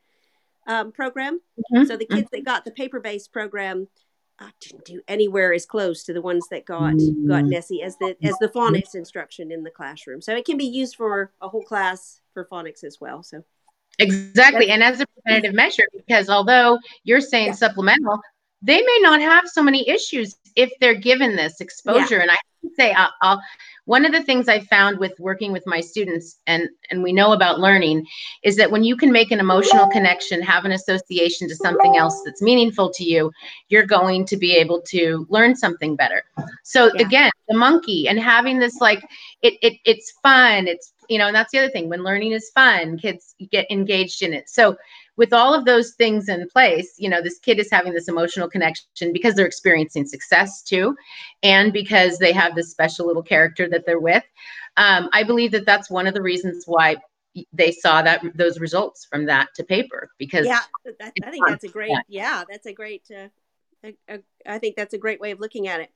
[0.66, 1.40] um, program.
[1.74, 1.84] Mm-hmm.
[1.84, 3.88] So the kids that got the paper based program
[4.38, 6.94] uh, didn't do anywhere as close to the ones that got
[7.26, 10.20] got Nessy as the as the phonics instruction in the classroom.
[10.20, 13.22] So it can be used for a whole class for phonics as well.
[13.22, 13.42] So
[13.98, 17.52] exactly, and as a preventative measure, because although you're saying yeah.
[17.52, 18.20] supplemental,
[18.62, 22.16] they may not have so many issues if they're given this exposure.
[22.16, 22.22] Yeah.
[22.22, 22.36] And I
[22.74, 23.42] say, I'll, I'll,
[23.84, 27.32] one of the things I found with working with my students, and and we know
[27.32, 28.06] about learning,
[28.42, 32.20] is that when you can make an emotional connection, have an association to something else
[32.24, 33.30] that's meaningful to you,
[33.68, 36.24] you're going to be able to learn something better.
[36.64, 37.06] So yeah.
[37.06, 39.06] again, the monkey and having this like
[39.42, 40.66] it, it it's fun.
[40.66, 41.88] It's you know, and that's the other thing.
[41.88, 44.48] When learning is fun, kids get engaged in it.
[44.48, 44.76] So
[45.16, 48.48] with all of those things in place, you know, this kid is having this emotional
[48.48, 50.96] connection because they're experiencing success too,
[51.42, 54.24] and because they have this special little character that they're with.
[54.76, 56.96] Um, I believe that that's one of the reasons why
[57.52, 60.60] they saw that those results from that to paper because yeah
[60.98, 63.28] that, i think that's a great yeah, that's a great uh,
[63.84, 65.90] a, a, I think that's a great way of looking at it.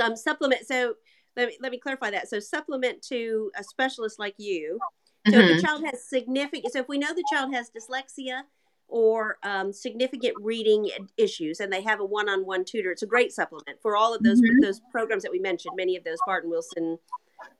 [0.00, 0.94] Um supplement so
[1.36, 2.28] let me let me clarify that.
[2.28, 4.78] So supplement to a specialist like you
[5.26, 5.40] so mm-hmm.
[5.40, 8.42] if the child has significant, so if we know the child has dyslexia,
[8.90, 12.90] or um, significant reading issues, and they have a one-on-one tutor.
[12.90, 14.60] It's a great supplement for all of those Mhm.
[14.60, 15.76] those programs that we mentioned.
[15.76, 16.98] Many of those, Barton Wilson,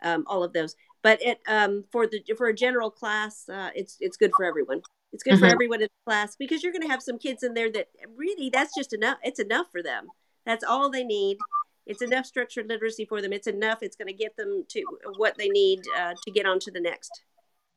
[0.02, 0.76] um, all of those.
[1.02, 4.82] But it um, for the for a general class, uh, it's it's good for everyone.
[5.12, 5.52] It's good for Mhm.
[5.52, 8.50] everyone in the class because you're going to have some kids in there that really
[8.50, 9.18] that's just enough.
[9.22, 10.08] It's enough for them.
[10.44, 11.38] That's all they need.
[11.86, 13.32] It's enough structured literacy for them.
[13.32, 13.82] It's enough.
[13.82, 14.84] It's going to get them to
[15.16, 17.22] what they need uh, to get on to the next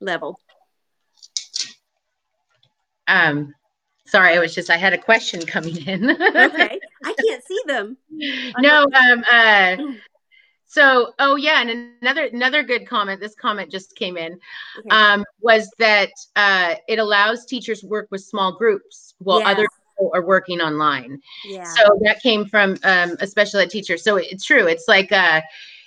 [0.04, 0.40] level.
[3.08, 3.54] Um,
[4.06, 6.12] sorry, I was just I had a question coming in.
[6.12, 7.98] Okay, I can't see them.
[8.60, 9.78] no, um, uh,
[10.66, 13.20] so oh yeah, and another another good comment.
[13.20, 14.40] This comment just came in.
[14.80, 14.90] Okay.
[14.90, 19.50] Um, was that uh, it allows teachers work with small groups while Yes.
[19.50, 21.22] other people are working online.
[21.46, 21.64] Yeah.
[21.64, 23.98] So that came from um, a special ed teacher.
[23.98, 24.66] So it's true.
[24.68, 25.42] It's like uh,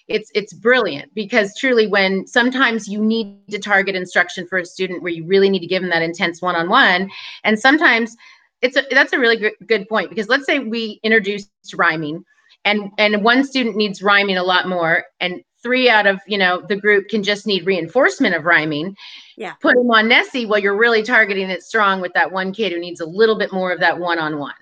[0.08, 5.02] it's it's brilliant because truly, when sometimes you need to target instruction for a student
[5.02, 7.10] where you really need to give them that intense one-on-one,
[7.44, 8.16] and sometimes
[8.62, 12.24] it's a, that's a really good, point because let's say we introduced rhyming,
[12.64, 16.62] and and one student needs rhyming a lot more, and three out of you know
[16.68, 18.96] the group can just need reinforcement of rhyming.
[19.36, 19.54] Yeah.
[19.60, 20.48] Put them on Nessy.
[20.48, 23.52] Well, you're really targeting it strong with that one kid who needs a little bit
[23.52, 24.54] more of that one-on-one.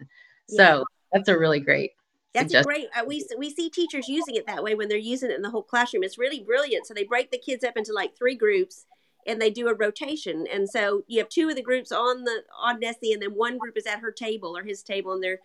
[0.49, 0.57] Yeah.
[0.57, 1.92] So that's a really great.
[2.35, 2.89] That's suggest- great.
[2.97, 5.51] Uh, we we see teachers using it that way when they're using it in the
[5.51, 6.03] whole classroom.
[6.03, 6.87] It's really brilliant.
[6.87, 8.87] So they break the kids up into like three groups,
[9.26, 10.47] and they do a rotation.
[10.53, 13.57] And so you have two of the groups on the on Nessy, and then one
[13.59, 15.39] group is at her table or his table, and they're,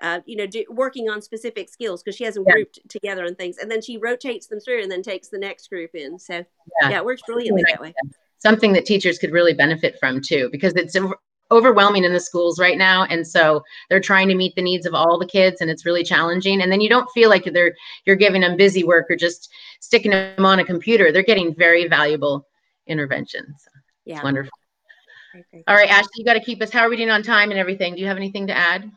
[0.00, 2.52] uh, you know, do, working on specific skills because she has them Yeah.
[2.54, 3.58] grouped together and things.
[3.58, 6.18] And then she rotates them through, and then takes the next group in.
[6.18, 6.34] So
[6.82, 6.90] Yeah.
[6.90, 7.92] yeah, it works brilliantly that way.
[8.38, 10.96] something that teachers could really benefit from too because it's
[11.50, 14.94] overwhelming in the schools right now and so they're trying to meet the needs of
[14.94, 17.74] all the kids and it's really challenging and then you don't feel like they're
[18.06, 21.88] you're giving them busy work or just sticking them on a computer they're getting very
[21.88, 22.46] valuable
[22.86, 23.66] interventions
[24.04, 24.16] Yeah.
[24.16, 24.52] it's wonderful
[25.32, 25.64] Great, great.
[25.66, 27.58] all right ashley you got to keep us how are we doing on time and
[27.58, 28.90] everything do you have anything to add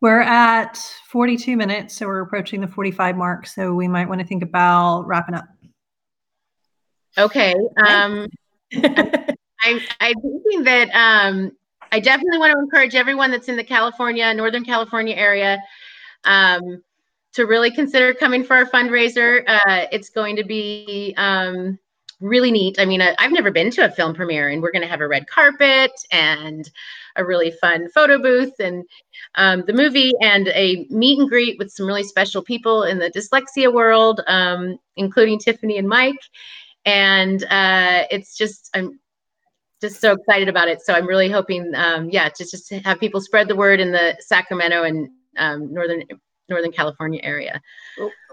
[0.00, 0.76] We're at
[1.10, 3.46] 42 minutes, so we're approaching the 45 mark.
[3.48, 5.46] So we might want to think about wrapping up.
[7.18, 7.54] okay
[7.86, 8.26] um
[9.60, 11.50] I'm, I'm thinking that um,
[11.92, 15.58] I definitely want to encourage everyone that's in the California, Northern California area
[16.24, 16.82] um,
[17.32, 19.42] to really consider coming for our fundraiser.
[19.46, 21.78] Uh, it's going to be um,
[22.20, 22.78] really neat.
[22.78, 25.08] I mean, I've never been to a film premiere, and we're going to have a
[25.08, 26.68] red carpet and
[27.16, 28.84] a really fun photo booth and
[29.34, 33.10] um, the movie and a meet and greet with some really special people in the
[33.10, 36.20] dyslexia world, um, including Tiffany and Mike.
[36.84, 38.98] And uh, it's just, I'm
[39.80, 40.82] just so excited about it.
[40.82, 44.16] So I'm really hoping, um, yeah, to just have people spread the word in the
[44.20, 46.04] Sacramento and um, northern
[46.48, 47.60] Northern California area.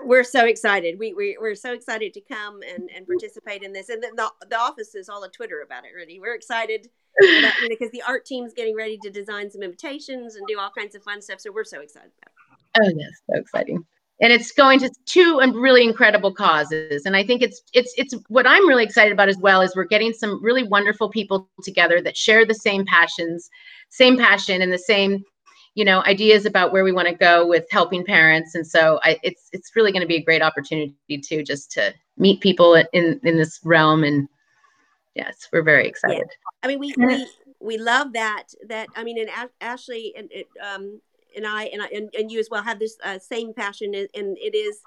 [0.04, 0.98] We're so excited.
[0.98, 3.90] We, we we're so excited to come and, and participate in this.
[3.90, 6.20] And then the, the office is all a Twitter about it already.
[6.22, 6.90] We're excited
[7.22, 10.58] about, you know, because the art team's getting ready to design some invitations and do
[10.58, 11.42] all kinds of fun stuff.
[11.42, 12.94] So we're so excited about it.
[12.96, 13.86] Oh yes, so exciting.
[14.22, 17.06] And it's going to two and really incredible causes.
[17.06, 19.84] And I think it's it's it's what I'm really excited about as well is we're
[19.84, 23.50] getting some really wonderful people together that share the same passions,
[23.90, 25.24] same passion and the same
[25.76, 28.56] you know ideas about where we want to go with helping parents.
[28.56, 31.94] And so I, it's it's really going to be a great opportunity too just to
[32.18, 34.04] meet people in in this realm.
[34.04, 34.28] And
[35.14, 36.28] yes we're very excited.
[36.64, 37.28] I mean, we we,
[37.60, 41.02] we love that that I mean, and Ash- Ashley and it, um
[41.36, 44.38] and I and I and, and you as well have this uh, same passion, and,
[44.38, 44.80] it is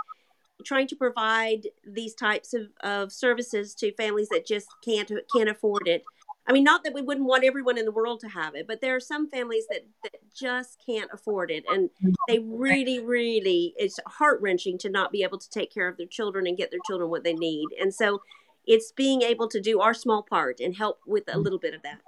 [0.65, 5.87] trying to provide these types of, of services to families that just can't can't afford
[5.87, 6.03] it.
[6.49, 8.81] I mean, not that we wouldn't want everyone in the world to have it, but
[8.81, 11.63] there are some families that, that just can't afford it.
[11.71, 11.91] And
[12.27, 16.07] they really, really, it's heart wrenching to not be able to take care of their
[16.07, 17.67] children and get their children what they need.
[17.79, 18.23] And so
[18.67, 21.83] it's being able to do our small part and help with a little bit of
[21.83, 22.01] that.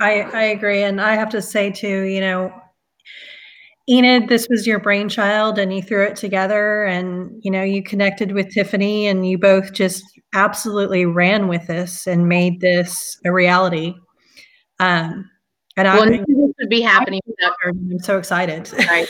[0.00, 0.82] I, I agree.
[0.82, 2.54] And I have to say, too, you know,
[3.88, 8.32] Enid, this was your brainchild and you threw it together and, you know, you connected
[8.32, 13.94] with Tiffany and you both just absolutely ran with this and made this a reality.
[14.80, 15.28] Um,
[15.76, 18.72] and well, I, this would be happening without I'm so excited.
[18.88, 19.08] Right.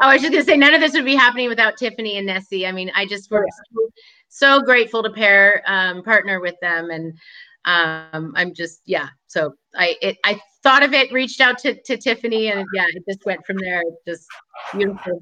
[0.00, 2.28] Oh, I was just gonna say none of this would be happening without Tiffany and
[2.28, 2.66] Nessy.
[2.66, 3.90] I mean, I just we're so,
[4.28, 7.16] so grateful to pair um, partner with them, and
[7.64, 9.08] um, I'm just yeah.
[9.28, 13.04] So I it, I thought of it, reached out to, to Tiffany, and yeah, it
[13.08, 13.82] just went from there.
[14.06, 14.26] Just
[14.72, 15.20] beautiful.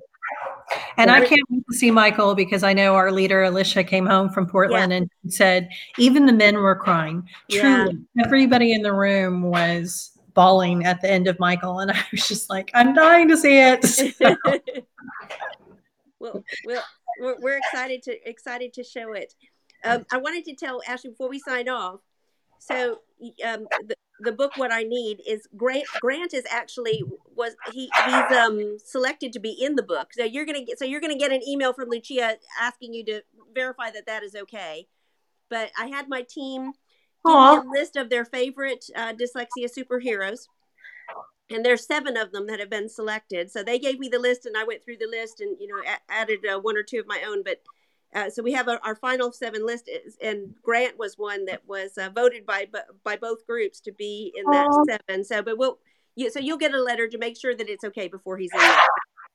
[0.97, 4.30] And I can't wait to see Mical because I know our leader, Alicia, came home
[4.30, 5.68] from Portland and said
[5.99, 7.28] even the men were crying.
[7.49, 7.84] Yeah.
[7.84, 11.82] Truly, everybody in the room was bawling at the end of Mical.
[11.82, 14.14] And I was just like, I'm dying to see it.
[16.18, 16.84] well, well,
[17.20, 19.34] we're, we're excited to excited to show it.
[19.84, 22.01] Um, I wanted to tell Ashley before we sign off.
[22.61, 23.01] So
[23.45, 25.85] um, the, the book what I need is Grant.
[26.01, 27.03] Grant is actually
[27.35, 30.12] was he he's um selected to be in the book.
[30.12, 33.23] So you're gonna get so you're gonna get an email from Lucia asking you to
[33.55, 34.87] verify that that is okay.
[35.51, 36.73] But I had my team
[37.25, 40.47] give me a list of their favorite uh, dyslexia superheroes
[41.51, 43.51] and there's seven of them that have been selected.
[43.51, 45.83] So they gave me the list, and I went through the list and you know
[45.87, 47.43] a- added uh, one or two of my own.
[47.43, 47.62] But
[48.15, 51.67] uh, so we have a, our final seven list, is, and Grant was one that
[51.67, 52.69] was uh, voted by
[53.05, 55.25] by both groups to be in that seven.
[55.25, 55.79] So, but we'll
[56.15, 58.61] you, so you'll get a letter to make sure that it's okay before he's in
[58.61, 58.79] there.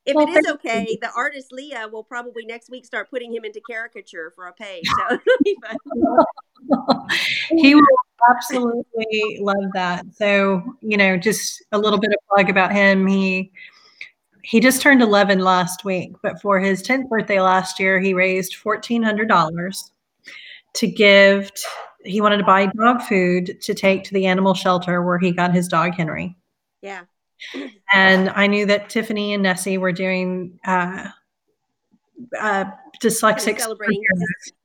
[0.06, 3.44] If Well, it is okay, the artist Leah will probably next week start putting him
[3.44, 4.86] into caricature for a page.
[4.88, 7.06] So it'll be fun.
[7.50, 7.84] he will
[8.30, 10.06] absolutely love that.
[10.14, 13.06] So, you know, just a little bit of plug about him.
[13.06, 13.52] He
[14.48, 18.56] he just turned 11 last week, but for his 10th birthday last year, he raised
[18.56, 19.92] $1400
[20.76, 21.64] to give t-
[22.06, 25.54] he wanted to buy dog food to take to the animal shelter where he got
[25.54, 26.34] his dog Henry.
[26.82, 27.04] yeah.
[27.94, 31.10] And I knew that Tiffany and Nessy were doing uh,
[32.40, 32.66] uh,
[33.04, 34.02] dyslexic celebrating.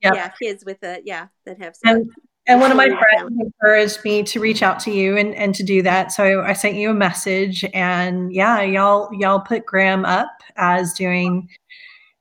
[0.01, 0.13] Yep.
[0.15, 1.75] Yeah, kids with a yeah that have.
[1.83, 2.09] And
[2.47, 5.63] and one of my friends encouraged me to reach out to you and, and to
[5.63, 6.11] do that.
[6.11, 11.49] So I sent you a message and yeah, y'all y'all put Graham up as doing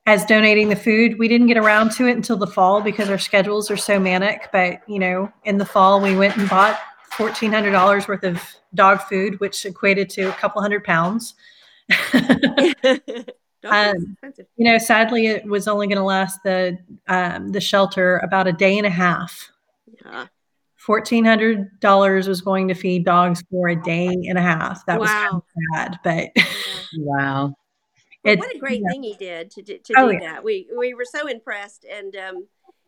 [0.06, 1.18] as donating the food.
[1.18, 4.48] We didn't get around to it until the fall because our schedules are so manic.
[4.52, 6.78] But you know, in the fall we went and bought
[7.10, 8.42] fourteen hundred dollars worth of
[8.74, 11.34] dog food, which equated to a couple hundred pounds.
[13.64, 14.16] Um,
[14.56, 18.52] you know, sadly, it was only going to last the um, the shelter about a
[18.52, 19.51] day and a half.
[20.82, 20.86] Yeah.
[20.86, 24.84] Fourteen hundred dollars was going to feed dogs for a day and a half.
[24.86, 25.44] That was kind of Wow.
[25.74, 26.30] sad, but
[26.98, 27.54] Wow.
[28.24, 28.88] Well, it, what a great yeah.
[28.90, 30.34] thing he did to do, to Oh, do yeah.
[30.34, 30.44] that.
[30.44, 32.46] We we were so impressed, and um,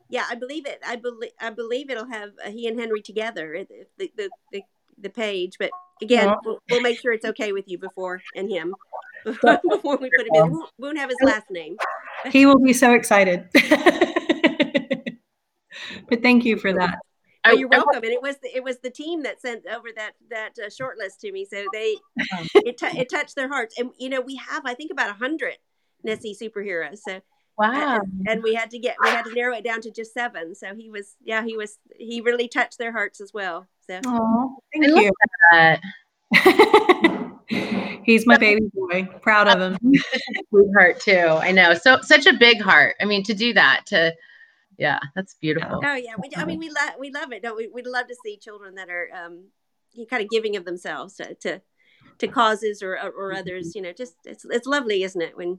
[0.09, 0.81] yeah, I believe it.
[0.87, 4.63] I believe I believe it'll have uh, he and Henry together the the the, the,
[4.99, 5.57] the page.
[5.59, 5.71] But
[6.03, 6.35] again, Yeah.
[6.45, 8.75] we'll, we'll make sure it's okay with you before and him
[9.25, 10.53] before we put him in.
[10.53, 11.77] We won't have his last name.
[12.31, 13.49] he will be so excited.
[16.09, 16.99] but thank you for that.
[17.45, 18.03] Well, you're welcome.
[18.03, 20.99] And it was the, it was the team that sent over that that uh, short
[20.99, 21.97] list to me, so they
[22.33, 22.47] Oh.
[22.57, 23.79] it tou- it touched their hearts.
[23.79, 25.57] And you know, we have I think about a hundred
[26.07, 26.99] Nessy superheroes.
[26.99, 27.21] So
[27.59, 28.01] wow.
[28.27, 30.55] and we had to get we had to narrow it down to just seven.
[30.55, 33.67] So he was yeah he was he really touched their hearts as well.
[33.87, 35.13] So Oh, thank I you.
[35.53, 35.81] that.
[38.05, 39.05] He's my baby boy.
[39.23, 39.93] Proud of him.
[40.51, 41.39] Sweetheart too.
[41.41, 41.75] I know.
[41.75, 42.97] So such a big heart.
[43.01, 44.15] I mean, to do that, to
[44.79, 45.81] yeah, that's beautiful.
[45.85, 47.43] oh yeah, we, I mean we love we love it.
[47.43, 47.69] Don't we?
[47.69, 49.49] We'd love to see children that are um
[50.11, 51.61] kind of giving of themselves to to,
[52.19, 53.75] to causes or or others.
[53.75, 55.37] You know, just it's it's lovely, isn't it?
[55.37, 55.59] When you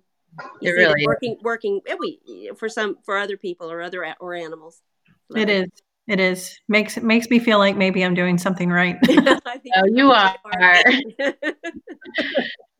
[0.61, 1.05] It see them really is.
[1.07, 4.81] working working eh, we for some for other people or other or animals.
[5.29, 5.69] Love It is.
[6.07, 6.59] It is.
[6.67, 8.97] Makes it makes me feel like maybe I'm doing something right.
[9.77, 10.35] Oh, you are.
[10.45, 11.01] I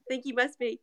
[0.08, 0.80] think you must be.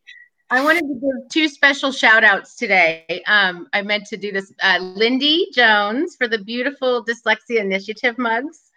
[0.49, 3.23] I wanted to give two special shout outs today.
[3.27, 4.53] Um, I meant to do this.
[4.61, 8.71] Uh, Lindy Jones for the beautiful Dyslexia Initiative mugs.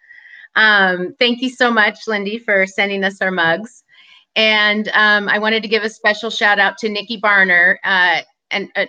[0.55, 3.83] Um, thank you so much, Lindy, for sending us our mugs.
[4.35, 8.69] And um, I wanted to give a special shout out to Nikki Barner, uh, an,
[8.75, 8.87] an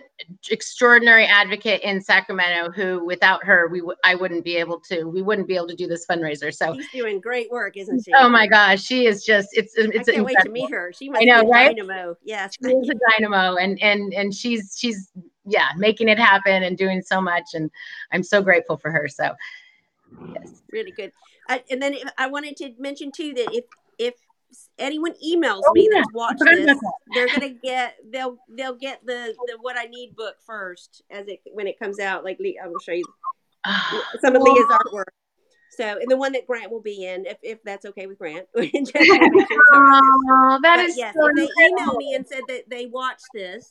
[0.51, 5.05] extraordinary advocate in Sacramento, who without her, we w- I wouldn't be able to.
[5.05, 6.55] We wouldn't be able to do this fundraiser.
[6.55, 8.13] So, She's doing great work, isn't she?
[8.15, 10.93] oh my gosh, she is just it's I it's can't wait to meet her.
[10.93, 11.77] She must know, be a right?
[11.77, 12.17] dynamo.
[12.23, 12.55] Yes.
[12.63, 15.11] she is a dynamo and and and she's she's
[15.45, 17.71] yeah making it happen and doing so much and
[18.13, 19.33] i'm so grateful for her so
[20.35, 21.13] yes really good.
[21.49, 23.65] I, and then I wanted to mention too that if
[23.99, 24.15] if
[24.79, 25.99] anyone emails Oh, me yeah.
[26.01, 26.79] that's watched this,
[27.15, 31.41] they're gonna get they'll they'll get the the what I need book first as it
[31.53, 32.25] when it comes out.
[32.25, 33.05] Like Lee, I will show you
[34.21, 35.05] some of Leah's artwork.
[35.71, 38.47] So and the one that Grant will be in, if if that's okay with Grant.
[38.57, 40.01] Just to make sure it's all right.
[40.31, 41.79] oh that is yes, so they incredible.
[41.83, 43.71] email me and said that they watched this,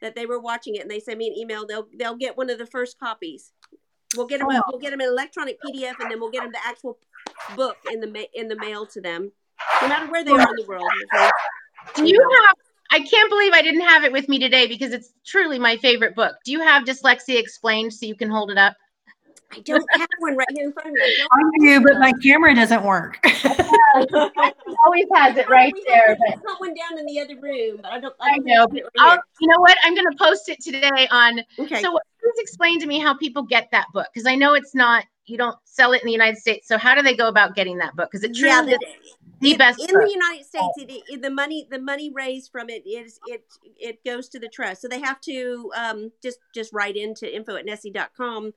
[0.00, 2.50] that they were watching it, and they send me an email, they'll they'll get one
[2.50, 3.52] of the first copies.
[4.16, 4.48] We'll get them.
[4.48, 6.98] A, we'll get them an electronic PDF, and then we'll get them the actual
[7.56, 9.32] book in the ma- in the mail to them,
[9.82, 10.84] no matter where they are in the world.
[11.14, 11.30] okay?
[11.94, 12.56] do you have
[12.90, 16.14] i can't believe i didn't have it with me today because it's truly my favorite
[16.14, 18.74] book do you have dyslexia explained so you can hold it up
[19.56, 21.00] I don't have one right here in front of me.
[21.32, 23.20] I I do, but my camera doesn't work.
[23.22, 24.24] don't.
[24.84, 27.78] always has it right there have but I've got one down in the other room,
[27.82, 28.14] but I don't.
[28.20, 30.48] i don't know have but it I'll, right you know what i'm going to post
[30.48, 31.40] it today on.
[31.58, 31.80] Okay.
[31.80, 35.04] so please explain to me how people get that book because i know it's not
[35.26, 37.78] you don't sell it in the united states so how do they go about getting
[37.78, 38.78] that book because it truly yeah, is
[39.52, 40.74] the, best in the United States.
[40.76, 43.44] It, it, the money the money raised from it is it
[43.78, 44.82] it goes to the trust.
[44.82, 48.52] So they have to um, just just write into info at nessy.com.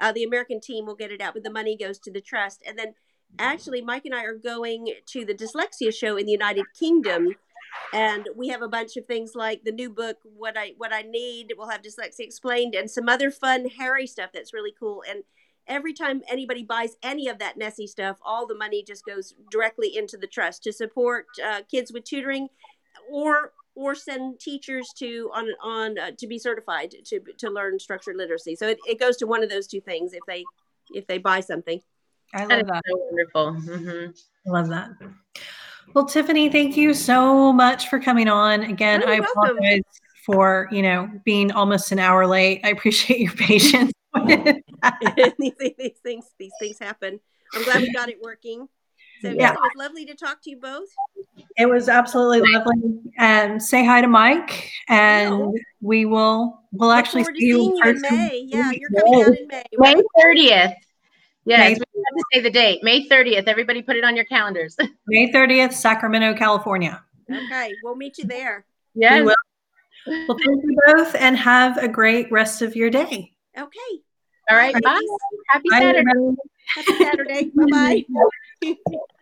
[0.00, 2.62] Uh, the American team will get it out, but the money goes to the trust.
[2.66, 2.94] And then
[3.38, 7.34] actually, Mike and I are going to the dyslexia show in the United Kingdom,
[7.92, 11.02] and we have a bunch of things like the new book, "What I What I
[11.02, 15.02] Need." We'll have dyslexia explained, and some other fun Harry stuff that's really cool.
[15.08, 15.24] And
[15.72, 19.96] every time anybody buys any of that Nessy stuff, all the money just goes directly
[19.96, 22.48] into the trust to support uh, kids with tutoring,
[23.10, 28.16] or or send teachers to on on uh, to be certified to to learn structured
[28.16, 28.54] literacy.
[28.54, 30.46] So it, it goes to one of those two things if they
[30.90, 31.80] if they buy something.
[32.34, 32.82] I love is that.
[32.86, 33.52] so wonderful.
[33.54, 34.10] hmm
[34.46, 34.90] I love that.
[35.94, 38.62] Well, Tiffany, thank you so much for coming on.
[38.62, 39.56] Again, Oh, I you're welcome.
[39.58, 39.82] apologize
[40.24, 42.60] for, you know, being almost an hour late.
[42.64, 43.92] I appreciate your patience.
[44.24, 44.44] with
[44.82, 45.34] that.
[45.38, 47.20] these, these things these things happen.
[47.54, 48.68] I'm glad we got it working.
[49.20, 49.34] So Yeah.
[49.38, 50.88] yes, it was lovely to talk to you both.
[51.56, 53.00] it was absolutely lovely.
[53.18, 55.54] And say hi to Mike and will.
[55.80, 58.00] we will we'll Look actually see you seeing you in.
[58.00, 58.44] May.
[58.48, 59.64] Yeah, you're coming out in May.
[59.78, 59.94] May
[60.24, 60.74] 30th.
[61.44, 62.82] Yes, May- we have to say the date.
[62.82, 63.44] May 30th.
[63.48, 64.76] Everybody put it on your calendars.
[65.06, 67.02] May 30th, Sacramento, California.
[67.30, 68.64] Okay, we'll meet you there.
[68.94, 69.18] Yeah.
[69.18, 69.34] We will.
[70.06, 73.31] Well, thank you both and have a great rest of your day.
[73.58, 74.02] Okay.
[74.50, 74.74] All right.
[74.74, 75.00] Bye, Bye.
[75.48, 75.98] Happy Bye, Saturday.
[76.10, 76.36] everybody.
[76.74, 77.50] Happy Saturday.
[77.54, 78.04] Bye
[78.62, 78.74] bye.